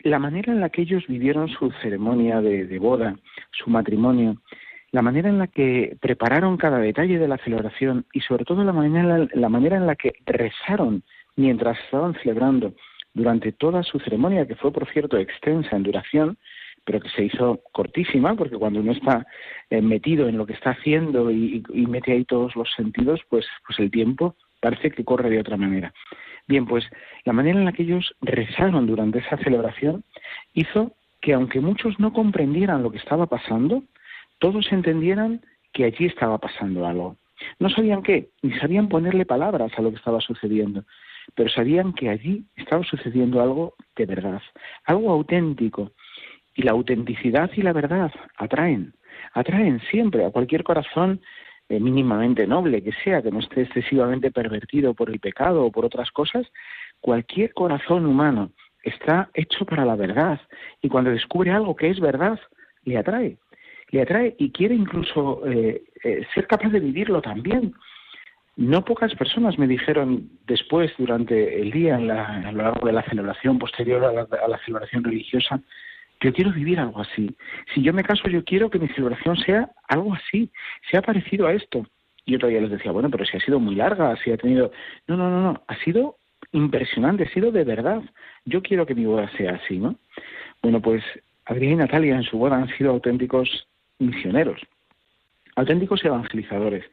la 0.00 0.18
manera 0.18 0.52
en 0.52 0.60
la 0.60 0.70
que 0.70 0.82
ellos 0.82 1.04
vivieron 1.06 1.48
su 1.48 1.70
ceremonia 1.82 2.40
de 2.40 2.78
boda, 2.78 3.16
su 3.50 3.68
matrimonio, 3.68 4.36
la 4.92 5.02
manera 5.02 5.28
en 5.28 5.38
la 5.38 5.46
que 5.46 5.96
prepararon 6.00 6.56
cada 6.56 6.78
detalle 6.78 7.18
de 7.18 7.28
la 7.28 7.38
celebración 7.38 8.06
y 8.12 8.20
sobre 8.20 8.44
todo 8.44 8.64
la 8.64 8.72
manera, 8.72 9.28
la 9.32 9.48
manera 9.48 9.76
en 9.76 9.86
la 9.86 9.94
que 9.94 10.14
rezaron 10.26 11.02
mientras 11.36 11.78
estaban 11.84 12.14
celebrando 12.14 12.74
durante 13.14 13.52
toda 13.52 13.82
su 13.82 13.98
ceremonia, 14.00 14.46
que 14.46 14.54
fue 14.54 14.72
por 14.72 14.90
cierto 14.92 15.16
extensa 15.16 15.76
en 15.76 15.82
duración, 15.82 16.38
pero 16.84 17.00
que 17.00 17.08
se 17.10 17.24
hizo 17.24 17.60
cortísima, 17.72 18.34
porque 18.34 18.56
cuando 18.56 18.80
uno 18.80 18.92
está 18.92 19.26
eh, 19.68 19.82
metido 19.82 20.28
en 20.28 20.38
lo 20.38 20.46
que 20.46 20.54
está 20.54 20.70
haciendo 20.70 21.30
y, 21.30 21.62
mete 21.88 22.12
ahí 22.12 22.24
todos 22.24 22.56
los 22.56 22.70
sentidos, 22.74 23.20
pues, 23.28 23.46
pues 23.66 23.78
el 23.78 23.90
tiempo 23.90 24.36
parece 24.60 24.90
que 24.90 25.04
corre 25.04 25.30
de 25.30 25.40
otra 25.40 25.56
manera. 25.56 25.92
Bien, 26.46 26.66
pues 26.66 26.84
la 27.24 27.32
manera 27.32 27.58
en 27.58 27.64
la 27.64 27.72
que 27.72 27.82
ellos 27.82 28.14
rezaron 28.22 28.86
durante 28.86 29.20
esa 29.20 29.36
celebración 29.38 30.04
hizo 30.54 30.92
que 31.20 31.34
aunque 31.34 31.60
muchos 31.60 31.98
no 32.00 32.12
comprendieran 32.12 32.82
lo 32.82 32.90
que 32.90 32.98
estaba 32.98 33.26
pasando, 33.26 33.82
todos 34.38 34.72
entendieran 34.72 35.42
que 35.72 35.84
allí 35.84 36.06
estaba 36.06 36.38
pasando 36.38 36.86
algo. 36.86 37.16
No 37.58 37.70
sabían 37.70 38.02
qué, 38.02 38.30
ni 38.42 38.52
sabían 38.58 38.88
ponerle 38.88 39.24
palabras 39.26 39.72
a 39.76 39.82
lo 39.82 39.90
que 39.90 39.96
estaba 39.96 40.20
sucediendo, 40.20 40.84
pero 41.34 41.50
sabían 41.50 41.92
que 41.92 42.08
allí 42.08 42.44
estaba 42.56 42.84
sucediendo 42.84 43.40
algo 43.40 43.74
de 43.96 44.06
verdad, 44.06 44.42
algo 44.84 45.10
auténtico. 45.10 45.92
Y 46.54 46.62
la 46.62 46.72
autenticidad 46.72 47.50
y 47.54 47.62
la 47.62 47.72
verdad 47.72 48.12
atraen, 48.36 48.94
atraen 49.32 49.80
siempre 49.90 50.24
a 50.24 50.30
cualquier 50.30 50.64
corazón 50.64 51.20
eh, 51.68 51.78
mínimamente 51.78 52.46
noble 52.46 52.82
que 52.82 52.92
sea, 53.04 53.22
que 53.22 53.30
no 53.30 53.38
esté 53.38 53.62
excesivamente 53.62 54.30
pervertido 54.30 54.92
por 54.94 55.10
el 55.10 55.20
pecado 55.20 55.64
o 55.64 55.70
por 55.70 55.84
otras 55.84 56.10
cosas, 56.10 56.46
cualquier 57.00 57.54
corazón 57.54 58.06
humano 58.06 58.50
está 58.82 59.30
hecho 59.34 59.64
para 59.64 59.84
la 59.84 59.94
verdad 59.94 60.40
y 60.82 60.88
cuando 60.88 61.10
descubre 61.10 61.50
algo 61.50 61.76
que 61.76 61.90
es 61.90 62.00
verdad, 62.00 62.40
le 62.84 62.98
atrae 62.98 63.38
le 63.90 64.02
atrae 64.02 64.34
y 64.38 64.50
quiere 64.50 64.74
incluso 64.74 65.46
eh, 65.46 65.82
eh, 66.04 66.26
ser 66.34 66.46
capaz 66.46 66.70
de 66.70 66.80
vivirlo 66.80 67.20
también. 67.20 67.74
No 68.56 68.84
pocas 68.84 69.14
personas 69.14 69.58
me 69.58 69.66
dijeron 69.66 70.28
después, 70.46 70.92
durante 70.98 71.60
el 71.60 71.70
día, 71.70 71.96
a 71.96 72.52
lo 72.52 72.62
largo 72.62 72.86
de 72.86 72.92
la 72.92 73.02
celebración 73.04 73.58
posterior 73.58 74.04
a 74.04 74.48
la, 74.48 74.58
celebración 74.64 75.04
religiosa, 75.04 75.60
yo 76.20 76.32
quiero 76.32 76.52
vivir 76.52 76.78
algo 76.78 77.00
así. 77.00 77.34
Si 77.74 77.82
yo 77.82 77.94
me 77.94 78.02
caso, 78.02 78.28
yo 78.28 78.44
quiero 78.44 78.68
que 78.68 78.78
mi 78.78 78.88
celebración 78.88 79.36
sea 79.38 79.70
algo 79.88 80.14
así, 80.14 80.50
sea 80.90 81.00
parecido 81.00 81.46
a 81.46 81.54
esto. 81.54 81.86
Y 82.26 82.34
otro 82.34 82.48
día 82.48 82.60
les 82.60 82.70
decía, 82.70 82.92
bueno, 82.92 83.08
pero 83.08 83.24
si 83.24 83.36
ha 83.36 83.40
sido 83.40 83.58
muy 83.58 83.74
larga, 83.74 84.14
si 84.22 84.30
ha 84.30 84.36
tenido... 84.36 84.70
No, 85.06 85.16
no, 85.16 85.30
no, 85.30 85.40
no, 85.40 85.62
ha 85.66 85.76
sido 85.76 86.16
impresionante, 86.52 87.24
ha 87.24 87.32
sido 87.32 87.50
de 87.50 87.64
verdad. 87.64 88.02
Yo 88.44 88.62
quiero 88.62 88.84
que 88.84 88.94
mi 88.94 89.06
boda 89.06 89.30
sea 89.36 89.52
así, 89.52 89.78
¿no? 89.78 89.96
Bueno, 90.62 90.82
pues 90.82 91.02
Adrián 91.46 91.72
y 91.72 91.76
Natalia 91.76 92.16
en 92.16 92.24
su 92.24 92.36
boda 92.36 92.56
han 92.56 92.68
sido 92.76 92.90
auténticos 92.90 93.66
misioneros, 93.98 94.60
auténticos 95.56 96.04
evangelizadores. 96.04 96.84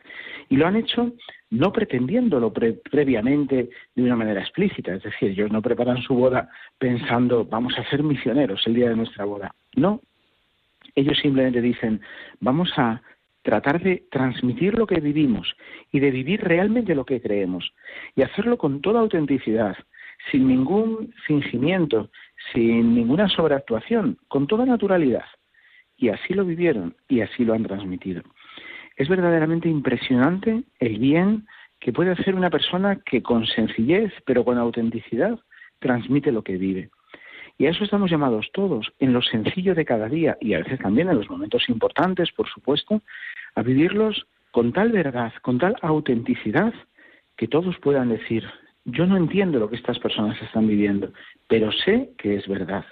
Y 0.50 0.58
lo 0.58 0.68
han 0.68 0.76
hecho 0.76 1.14
no 1.50 1.72
pretendiéndolo 1.72 2.52
previamente 2.52 3.70
de 3.96 4.04
una 4.04 4.16
manera 4.16 4.42
explícita, 4.42 4.96
es 4.96 5.04
decir, 5.04 5.32
ellos 5.32 5.52
no 5.52 5.62
preparan 5.62 6.02
su 6.02 6.14
boda 6.14 6.50
pensando 6.78 7.46
vamos 7.46 7.78
a 7.78 7.90
ser 7.90 8.04
misioneros 8.04 8.66
el 8.66 8.76
día 8.76 8.90
de 8.90 8.96
nuestra 8.96 9.26
boda. 9.26 9.54
No, 9.76 10.02
ellos 10.96 11.18
simplemente 11.20 11.62
dicen 11.62 12.02
vamos 12.40 12.72
a 12.78 13.02
tratar 13.44 13.82
de 13.82 14.04
transmitir 14.12 14.78
lo 14.78 14.86
que 14.86 15.00
vivimos 15.00 15.56
y 15.92 16.02
de 16.02 16.12
vivir 16.12 16.42
realmente 16.44 16.96
lo 16.96 17.06
que 17.06 17.22
creemos 17.22 17.72
y 18.14 18.22
hacerlo 18.22 18.58
con 18.58 18.82
toda 18.82 19.00
autenticidad, 19.00 19.78
sin 20.30 20.50
ningún 20.50 21.14
fingimiento, 21.26 22.10
sin 22.52 22.94
ninguna 22.94 23.30
sobreactuación, 23.30 24.18
con 24.28 24.48
toda 24.48 24.66
naturalidad. 24.66 25.24
Y 25.96 26.10
así 26.10 26.34
lo 26.34 26.44
vivieron 26.44 26.96
y 27.08 27.22
así 27.22 27.46
lo 27.46 27.54
han 27.54 27.64
transmitido. 27.64 28.22
Es 28.98 29.08
verdaderamente 29.08 29.70
impresionante 29.70 30.64
el 30.80 30.98
bien 30.98 31.48
que 31.80 31.94
puede 31.94 32.12
hacer 32.12 32.36
una 32.36 32.50
persona 32.50 33.00
que 33.06 33.22
con 33.22 33.46
sencillez, 33.46 34.12
pero 34.26 34.44
con 34.44 34.58
autenticidad, 34.58 35.40
transmite 35.80 36.32
lo 36.32 36.44
que 36.44 36.58
vive. 36.58 36.90
Y 37.60 37.68
a 37.68 37.70
eso 37.70 37.84
estamos 37.84 38.10
llamados 38.10 38.50
todos, 38.54 38.92
en 39.00 39.14
lo 39.14 39.22
sencillo 39.22 39.76
de 39.76 39.86
cada 39.86 40.10
día 40.10 40.38
y 40.42 40.54
a 40.56 40.60
veces 40.60 40.80
también 40.80 41.10
en 41.10 41.18
los 41.18 41.30
momentos 41.30 41.70
importantes, 41.70 42.32
por 42.32 42.48
supuesto, 42.50 43.02
a 43.56 43.62
vivirlos 43.62 44.28
con 44.52 44.74
tal 44.74 44.92
verdad, 44.92 45.34
con 45.44 45.60
tal 45.60 45.76
autenticidad, 45.82 46.74
que 47.36 47.48
todos 47.48 47.78
puedan 47.80 48.10
decir, 48.10 48.44
yo 48.86 49.06
no 49.06 49.18
entiendo 49.18 49.60
lo 49.60 49.70
que 49.70 49.76
estas 49.76 50.00
personas 50.00 50.42
están 50.42 50.68
viviendo, 50.68 51.12
pero 51.48 51.72
sé 51.72 52.12
que 52.18 52.36
es 52.36 52.48
verdad 52.48 52.86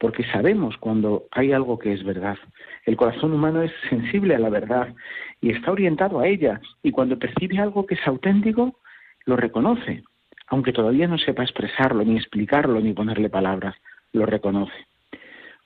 porque 0.00 0.24
sabemos 0.24 0.78
cuando 0.78 1.26
hay 1.30 1.52
algo 1.52 1.78
que 1.78 1.92
es 1.92 2.02
verdad. 2.02 2.38
El 2.86 2.96
corazón 2.96 3.34
humano 3.34 3.62
es 3.62 3.70
sensible 3.90 4.34
a 4.34 4.38
la 4.38 4.48
verdad 4.48 4.94
y 5.42 5.50
está 5.50 5.70
orientado 5.70 6.20
a 6.20 6.26
ella, 6.26 6.58
y 6.82 6.90
cuando 6.90 7.18
percibe 7.18 7.58
algo 7.58 7.84
que 7.84 7.96
es 7.96 8.06
auténtico, 8.06 8.80
lo 9.26 9.36
reconoce, 9.36 10.02
aunque 10.46 10.72
todavía 10.72 11.06
no 11.06 11.18
sepa 11.18 11.42
expresarlo, 11.42 12.02
ni 12.02 12.16
explicarlo, 12.16 12.80
ni 12.80 12.94
ponerle 12.94 13.28
palabras, 13.28 13.76
lo 14.12 14.24
reconoce. 14.24 14.86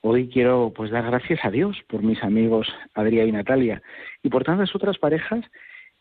Hoy 0.01 0.27
quiero 0.27 0.73
pues 0.75 0.91
dar 0.91 1.05
gracias 1.05 1.39
a 1.43 1.49
Dios 1.49 1.77
por 1.87 2.03
mis 2.03 2.21
amigos 2.21 2.67
Adrián 2.93 3.29
y 3.29 3.31
Natalia 3.31 3.81
y 4.21 4.29
por 4.29 4.43
tantas 4.43 4.75
otras 4.75 4.97
parejas 4.97 5.45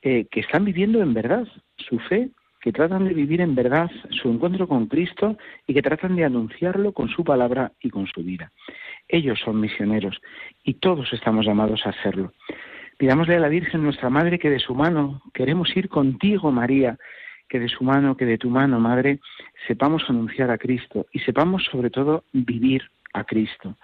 eh, 0.02 0.26
que 0.28 0.40
están 0.40 0.64
viviendo 0.64 1.00
en 1.00 1.14
verdad 1.14 1.46
su 1.76 2.00
fe, 2.00 2.30
que 2.64 2.72
tratan 2.72 3.04
de 3.04 3.12
vivir 3.12 3.42
en 3.42 3.54
verdad 3.54 3.90
su 4.08 4.30
encuentro 4.30 4.66
con 4.66 4.86
Cristo 4.86 5.36
y 5.66 5.74
que 5.74 5.82
tratan 5.82 6.16
de 6.16 6.24
anunciarlo 6.24 6.92
con 6.92 7.10
su 7.10 7.22
palabra 7.22 7.72
y 7.78 7.90
con 7.90 8.06
su 8.06 8.22
vida. 8.24 8.52
Ellos 9.06 9.38
son 9.44 9.60
misioneros 9.60 10.18
y 10.64 10.72
todos 10.72 11.12
estamos 11.12 11.44
llamados 11.44 11.84
a 11.84 11.90
hacerlo. 11.90 12.32
Pidámosle 12.96 13.36
a 13.36 13.40
la 13.40 13.50
Virgen 13.50 13.82
nuestra 13.82 14.08
Madre 14.08 14.38
que 14.38 14.48
de 14.48 14.60
su 14.60 14.74
mano 14.74 15.20
queremos 15.34 15.76
ir 15.76 15.90
contigo, 15.90 16.50
María, 16.52 16.96
que 17.50 17.60
de 17.60 17.68
su 17.68 17.84
mano, 17.84 18.16
que 18.16 18.24
de 18.24 18.38
tu 18.38 18.48
mano, 18.48 18.80
Madre, 18.80 19.20
sepamos 19.68 20.08
anunciar 20.08 20.50
a 20.50 20.56
Cristo 20.56 21.04
y 21.12 21.18
sepamos 21.18 21.64
sobre 21.70 21.90
todo 21.90 22.24
vivir 22.32 22.82
a 23.12 23.24
Cristo, 23.24 23.76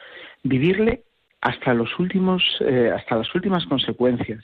vivirle 0.43 1.03
hasta 1.43 1.75
los 1.75 1.99
últimos, 1.99 2.43
eh, 2.61 2.90
hasta 2.97 3.16
las 3.16 3.35
últimas 3.35 3.66
consecuencias, 3.66 4.43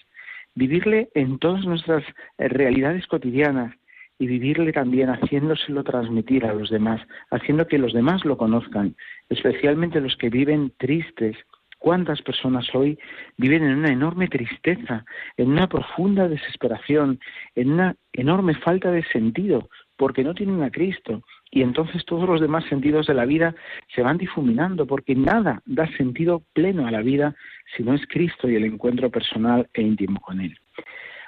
vivirle 0.54 1.08
en 1.14 1.38
todas 1.38 1.64
nuestras 1.64 2.04
eh, 2.36 2.48
realidades 2.48 3.06
cotidianas 3.06 3.72
y 4.18 4.26
vivirle 4.26 4.72
también 4.72 5.10
haciéndoselo 5.10 5.84
transmitir 5.84 6.44
a 6.44 6.54
los 6.54 6.70
demás, 6.70 7.00
haciendo 7.30 7.66
que 7.66 7.78
los 7.78 7.92
demás 7.92 8.24
lo 8.24 8.36
conozcan, 8.36 8.96
especialmente 9.28 10.00
los 10.00 10.16
que 10.16 10.30
viven 10.30 10.72
tristes, 10.78 11.36
¿Cuántas 11.78 12.22
personas 12.22 12.66
hoy 12.74 12.98
viven 13.36 13.62
en 13.62 13.78
una 13.78 13.92
enorme 13.92 14.28
tristeza, 14.28 15.04
en 15.36 15.50
una 15.50 15.68
profunda 15.68 16.26
desesperación, 16.26 17.20
en 17.54 17.72
una 17.72 17.94
enorme 18.12 18.54
falta 18.54 18.90
de 18.90 19.04
sentido, 19.04 19.68
porque 19.96 20.24
no 20.24 20.34
tienen 20.34 20.62
a 20.62 20.70
Cristo? 20.70 21.22
Y 21.50 21.62
entonces 21.62 22.04
todos 22.04 22.28
los 22.28 22.40
demás 22.40 22.64
sentidos 22.64 23.06
de 23.06 23.14
la 23.14 23.26
vida 23.26 23.54
se 23.94 24.02
van 24.02 24.16
difuminando, 24.16 24.86
porque 24.86 25.14
nada 25.14 25.62
da 25.66 25.86
sentido 25.96 26.42
pleno 26.54 26.86
a 26.86 26.90
la 26.90 27.02
vida 27.02 27.36
si 27.76 27.82
no 27.82 27.94
es 27.94 28.06
Cristo 28.08 28.48
y 28.48 28.56
el 28.56 28.64
encuentro 28.64 29.10
personal 29.10 29.68
e 29.74 29.82
íntimo 29.82 30.18
con 30.20 30.40
Él. 30.40 30.58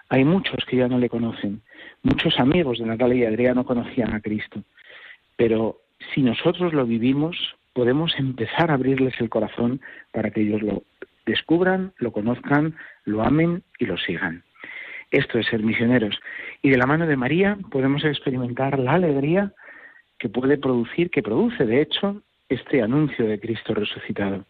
Hay 0.08 0.24
muchos 0.24 0.64
que 0.66 0.78
ya 0.78 0.88
no 0.88 0.98
le 0.98 1.10
conocen, 1.10 1.62
muchos 2.02 2.38
amigos 2.38 2.78
de 2.78 2.86
Natalia 2.86 3.24
y 3.24 3.26
Adrián 3.26 3.56
no 3.56 3.64
conocían 3.64 4.14
a 4.14 4.20
Cristo, 4.20 4.62
pero 5.36 5.78
si 6.14 6.22
nosotros 6.22 6.72
lo 6.72 6.86
vivimos, 6.86 7.36
podemos 7.72 8.12
empezar 8.18 8.70
a 8.70 8.74
abrirles 8.74 9.14
el 9.20 9.28
corazón 9.28 9.80
para 10.12 10.30
que 10.30 10.40
ellos 10.42 10.62
lo 10.62 10.82
descubran, 11.26 11.92
lo 11.98 12.12
conozcan, 12.12 12.76
lo 13.04 13.22
amen 13.22 13.62
y 13.78 13.86
lo 13.86 13.96
sigan. 13.98 14.42
Esto 15.10 15.38
es 15.38 15.46
ser 15.46 15.62
misioneros. 15.62 16.18
Y 16.62 16.70
de 16.70 16.76
la 16.76 16.86
mano 16.86 17.06
de 17.06 17.16
María 17.16 17.56
podemos 17.70 18.04
experimentar 18.04 18.78
la 18.78 18.94
alegría 18.94 19.52
que 20.18 20.28
puede 20.28 20.58
producir, 20.58 21.10
que 21.10 21.22
produce 21.22 21.64
de 21.64 21.80
hecho, 21.80 22.22
este 22.48 22.82
anuncio 22.82 23.26
de 23.26 23.38
Cristo 23.38 23.74
resucitado. 23.74 24.44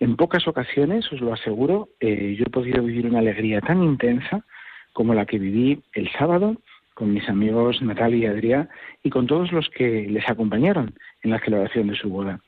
En 0.00 0.16
pocas 0.16 0.48
ocasiones, 0.48 1.12
os 1.12 1.20
lo 1.20 1.32
aseguro, 1.32 1.90
eh, 2.00 2.34
yo 2.36 2.44
he 2.46 2.50
podido 2.50 2.82
vivir 2.82 3.06
una 3.06 3.20
alegría 3.20 3.60
tan 3.60 3.82
intensa 3.82 4.44
como 4.92 5.14
la 5.14 5.26
que 5.26 5.38
viví 5.38 5.82
el 5.92 6.10
sábado 6.12 6.56
con 6.94 7.12
mis 7.12 7.28
amigos 7.28 7.80
Natalia 7.82 8.18
y 8.18 8.26
Adrián 8.26 8.68
y 9.02 9.10
con 9.10 9.26
todos 9.26 9.52
los 9.52 9.68
que 9.70 10.06
les 10.08 10.28
acompañaron 10.28 10.94
en 11.22 11.30
la 11.30 11.40
celebración 11.40 11.88
de 11.88 11.96
su 11.96 12.08
boda. 12.08 12.40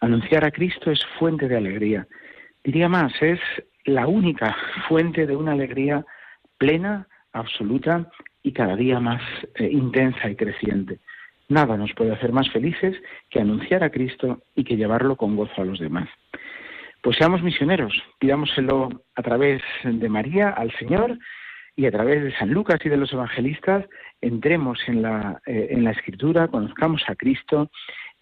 Anunciar 0.00 0.44
a 0.44 0.50
Cristo 0.50 0.90
es 0.90 1.04
fuente 1.18 1.48
de 1.48 1.56
alegría. 1.56 2.06
Diría 2.64 2.88
más, 2.88 3.12
es 3.20 3.40
la 3.84 4.06
única 4.06 4.56
fuente 4.88 5.26
de 5.26 5.36
una 5.36 5.52
alegría 5.52 6.04
plena, 6.58 7.06
absoluta 7.32 8.10
y 8.42 8.52
cada 8.52 8.76
día 8.76 9.00
más 9.00 9.22
eh, 9.54 9.68
intensa 9.70 10.30
y 10.30 10.36
creciente. 10.36 10.98
Nada 11.48 11.76
nos 11.76 11.92
puede 11.94 12.12
hacer 12.12 12.32
más 12.32 12.48
felices 12.50 12.96
que 13.28 13.40
anunciar 13.40 13.82
a 13.82 13.90
Cristo 13.90 14.42
y 14.54 14.64
que 14.64 14.76
llevarlo 14.76 15.16
con 15.16 15.36
gozo 15.36 15.62
a 15.62 15.64
los 15.64 15.80
demás. 15.80 16.08
Pues 17.02 17.16
seamos 17.16 17.42
misioneros, 17.42 18.02
pidámoselo 18.18 19.02
a 19.14 19.22
través 19.22 19.62
de 19.84 20.08
María 20.08 20.50
al 20.50 20.70
Señor 20.78 21.18
y 21.80 21.86
a 21.86 21.90
través 21.90 22.22
de 22.22 22.36
San 22.36 22.50
Lucas 22.50 22.78
y 22.84 22.90
de 22.90 22.98
los 22.98 23.10
evangelistas 23.10 23.86
entremos 24.20 24.78
en 24.86 25.00
la, 25.00 25.40
eh, 25.46 25.68
en 25.70 25.82
la 25.82 25.92
escritura, 25.92 26.46
conozcamos 26.48 27.02
a 27.08 27.14
Cristo, 27.14 27.70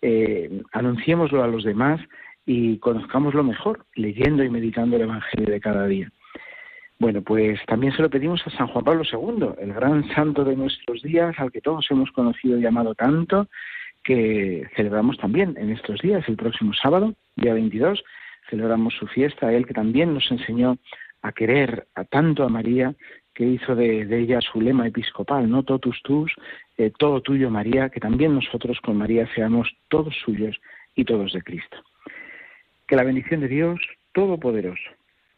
eh, 0.01 0.63
anunciémoslo 0.71 1.43
a 1.43 1.49
los 1.49 1.65
demás 1.65 2.01
y 2.47 2.79
conozcámoslo 2.79 3.43
mejor, 3.43 3.85
leyendo 3.97 4.45
y 4.45 4.49
meditando 4.49 4.95
el 4.95 5.03
Evangelio 5.03 5.51
de 5.51 5.61
cada 5.61 5.89
día. 5.89 6.09
Bueno, 7.01 7.21
pues 7.23 7.59
también 7.67 7.93
se 7.95 8.03
lo 8.03 8.09
pedimos 8.09 8.47
a 8.47 8.51
San 8.51 8.69
Juan 8.69 8.85
Pablo 8.85 9.03
II, 9.03 9.49
el 9.61 9.73
gran 9.73 10.09
santo 10.15 10.45
de 10.45 10.55
nuestros 10.55 11.03
días, 11.03 11.35
al 11.41 11.51
que 11.51 11.61
todos 11.61 11.85
hemos 11.91 12.13
conocido 12.13 12.61
y 12.61 12.67
amado 12.67 12.95
tanto, 12.95 13.49
que 14.05 14.69
celebramos 14.77 15.19
también 15.19 15.57
en 15.59 15.71
estos 15.71 16.01
días, 16.01 16.23
el 16.29 16.37
próximo 16.37 16.75
sábado, 16.75 17.13
día 17.35 17.55
22, 17.55 18.05
celebramos 18.49 18.95
su 18.95 19.09
fiesta, 19.09 19.53
él 19.53 19.67
que 19.67 19.75
también 19.75 20.15
nos 20.15 20.31
enseñó 20.31 20.79
a 21.23 21.33
querer 21.33 21.89
a 21.97 22.05
tanto 22.05 22.45
a 22.45 22.49
María 22.49 22.95
que 23.39 23.45
hizo 23.45 23.77
de, 23.77 24.01
ella 24.19 24.41
su 24.41 24.61
lema 24.61 24.89
episcopal, 24.89 25.49
¿no? 25.49 25.63
Totus 25.63 26.03
tus, 26.03 26.33
eh, 26.77 26.91
todo 26.99 27.21
tuyo 27.21 27.51
María, 27.51 27.89
que 27.89 28.01
también 28.01 28.35
nosotros 28.35 28.81
con 28.81 28.97
María 28.97 29.33
seamos 29.33 29.69
todos 29.87 30.13
suyos 30.25 30.61
y 30.97 31.05
todos 31.05 31.33
de 31.33 31.43
Cristo. 31.43 31.77
Que 32.89 32.97
la 32.97 33.05
bendición 33.05 33.41
de 33.41 33.47
Dios 33.47 33.79
Todopoderoso, 34.11 34.91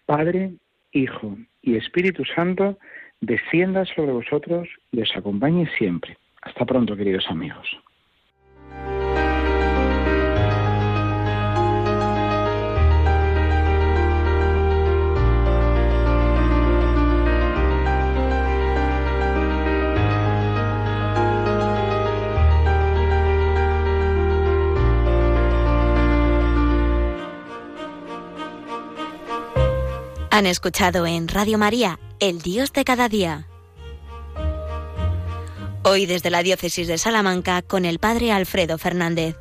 Padre, 0.07 0.53
Hijo 0.93 1.37
y 1.61 1.77
Espíritu 1.77 2.25
Santo, 2.25 2.79
descienda 3.21 3.85
sobre 3.85 4.13
vosotros 4.13 4.67
y 4.93 5.03
os 5.03 5.15
acompañe 5.15 5.69
siempre. 5.77 6.17
Hasta 6.41 6.65
pronto, 6.65 6.97
queridos 6.97 7.27
amigos. 7.29 7.69
Han 30.41 30.47
escuchado 30.47 31.07
en 31.07 31.29
Radio 31.29 31.59
María, 31.59 32.01
El 32.19 32.41
Dios 32.41 32.73
de 32.73 32.83
cada 32.83 33.11
día. 33.11 33.47
Hoy 35.83 36.07
desde 36.07 36.31
la 36.31 36.43
Diócesis 36.43 36.89
de 36.89 36.97
Salamanca 36.97 37.61
con 37.61 37.85
el 37.85 37.99
Padre 37.99 38.33
Alfredo 38.33 38.79
Fernández. 38.79 39.37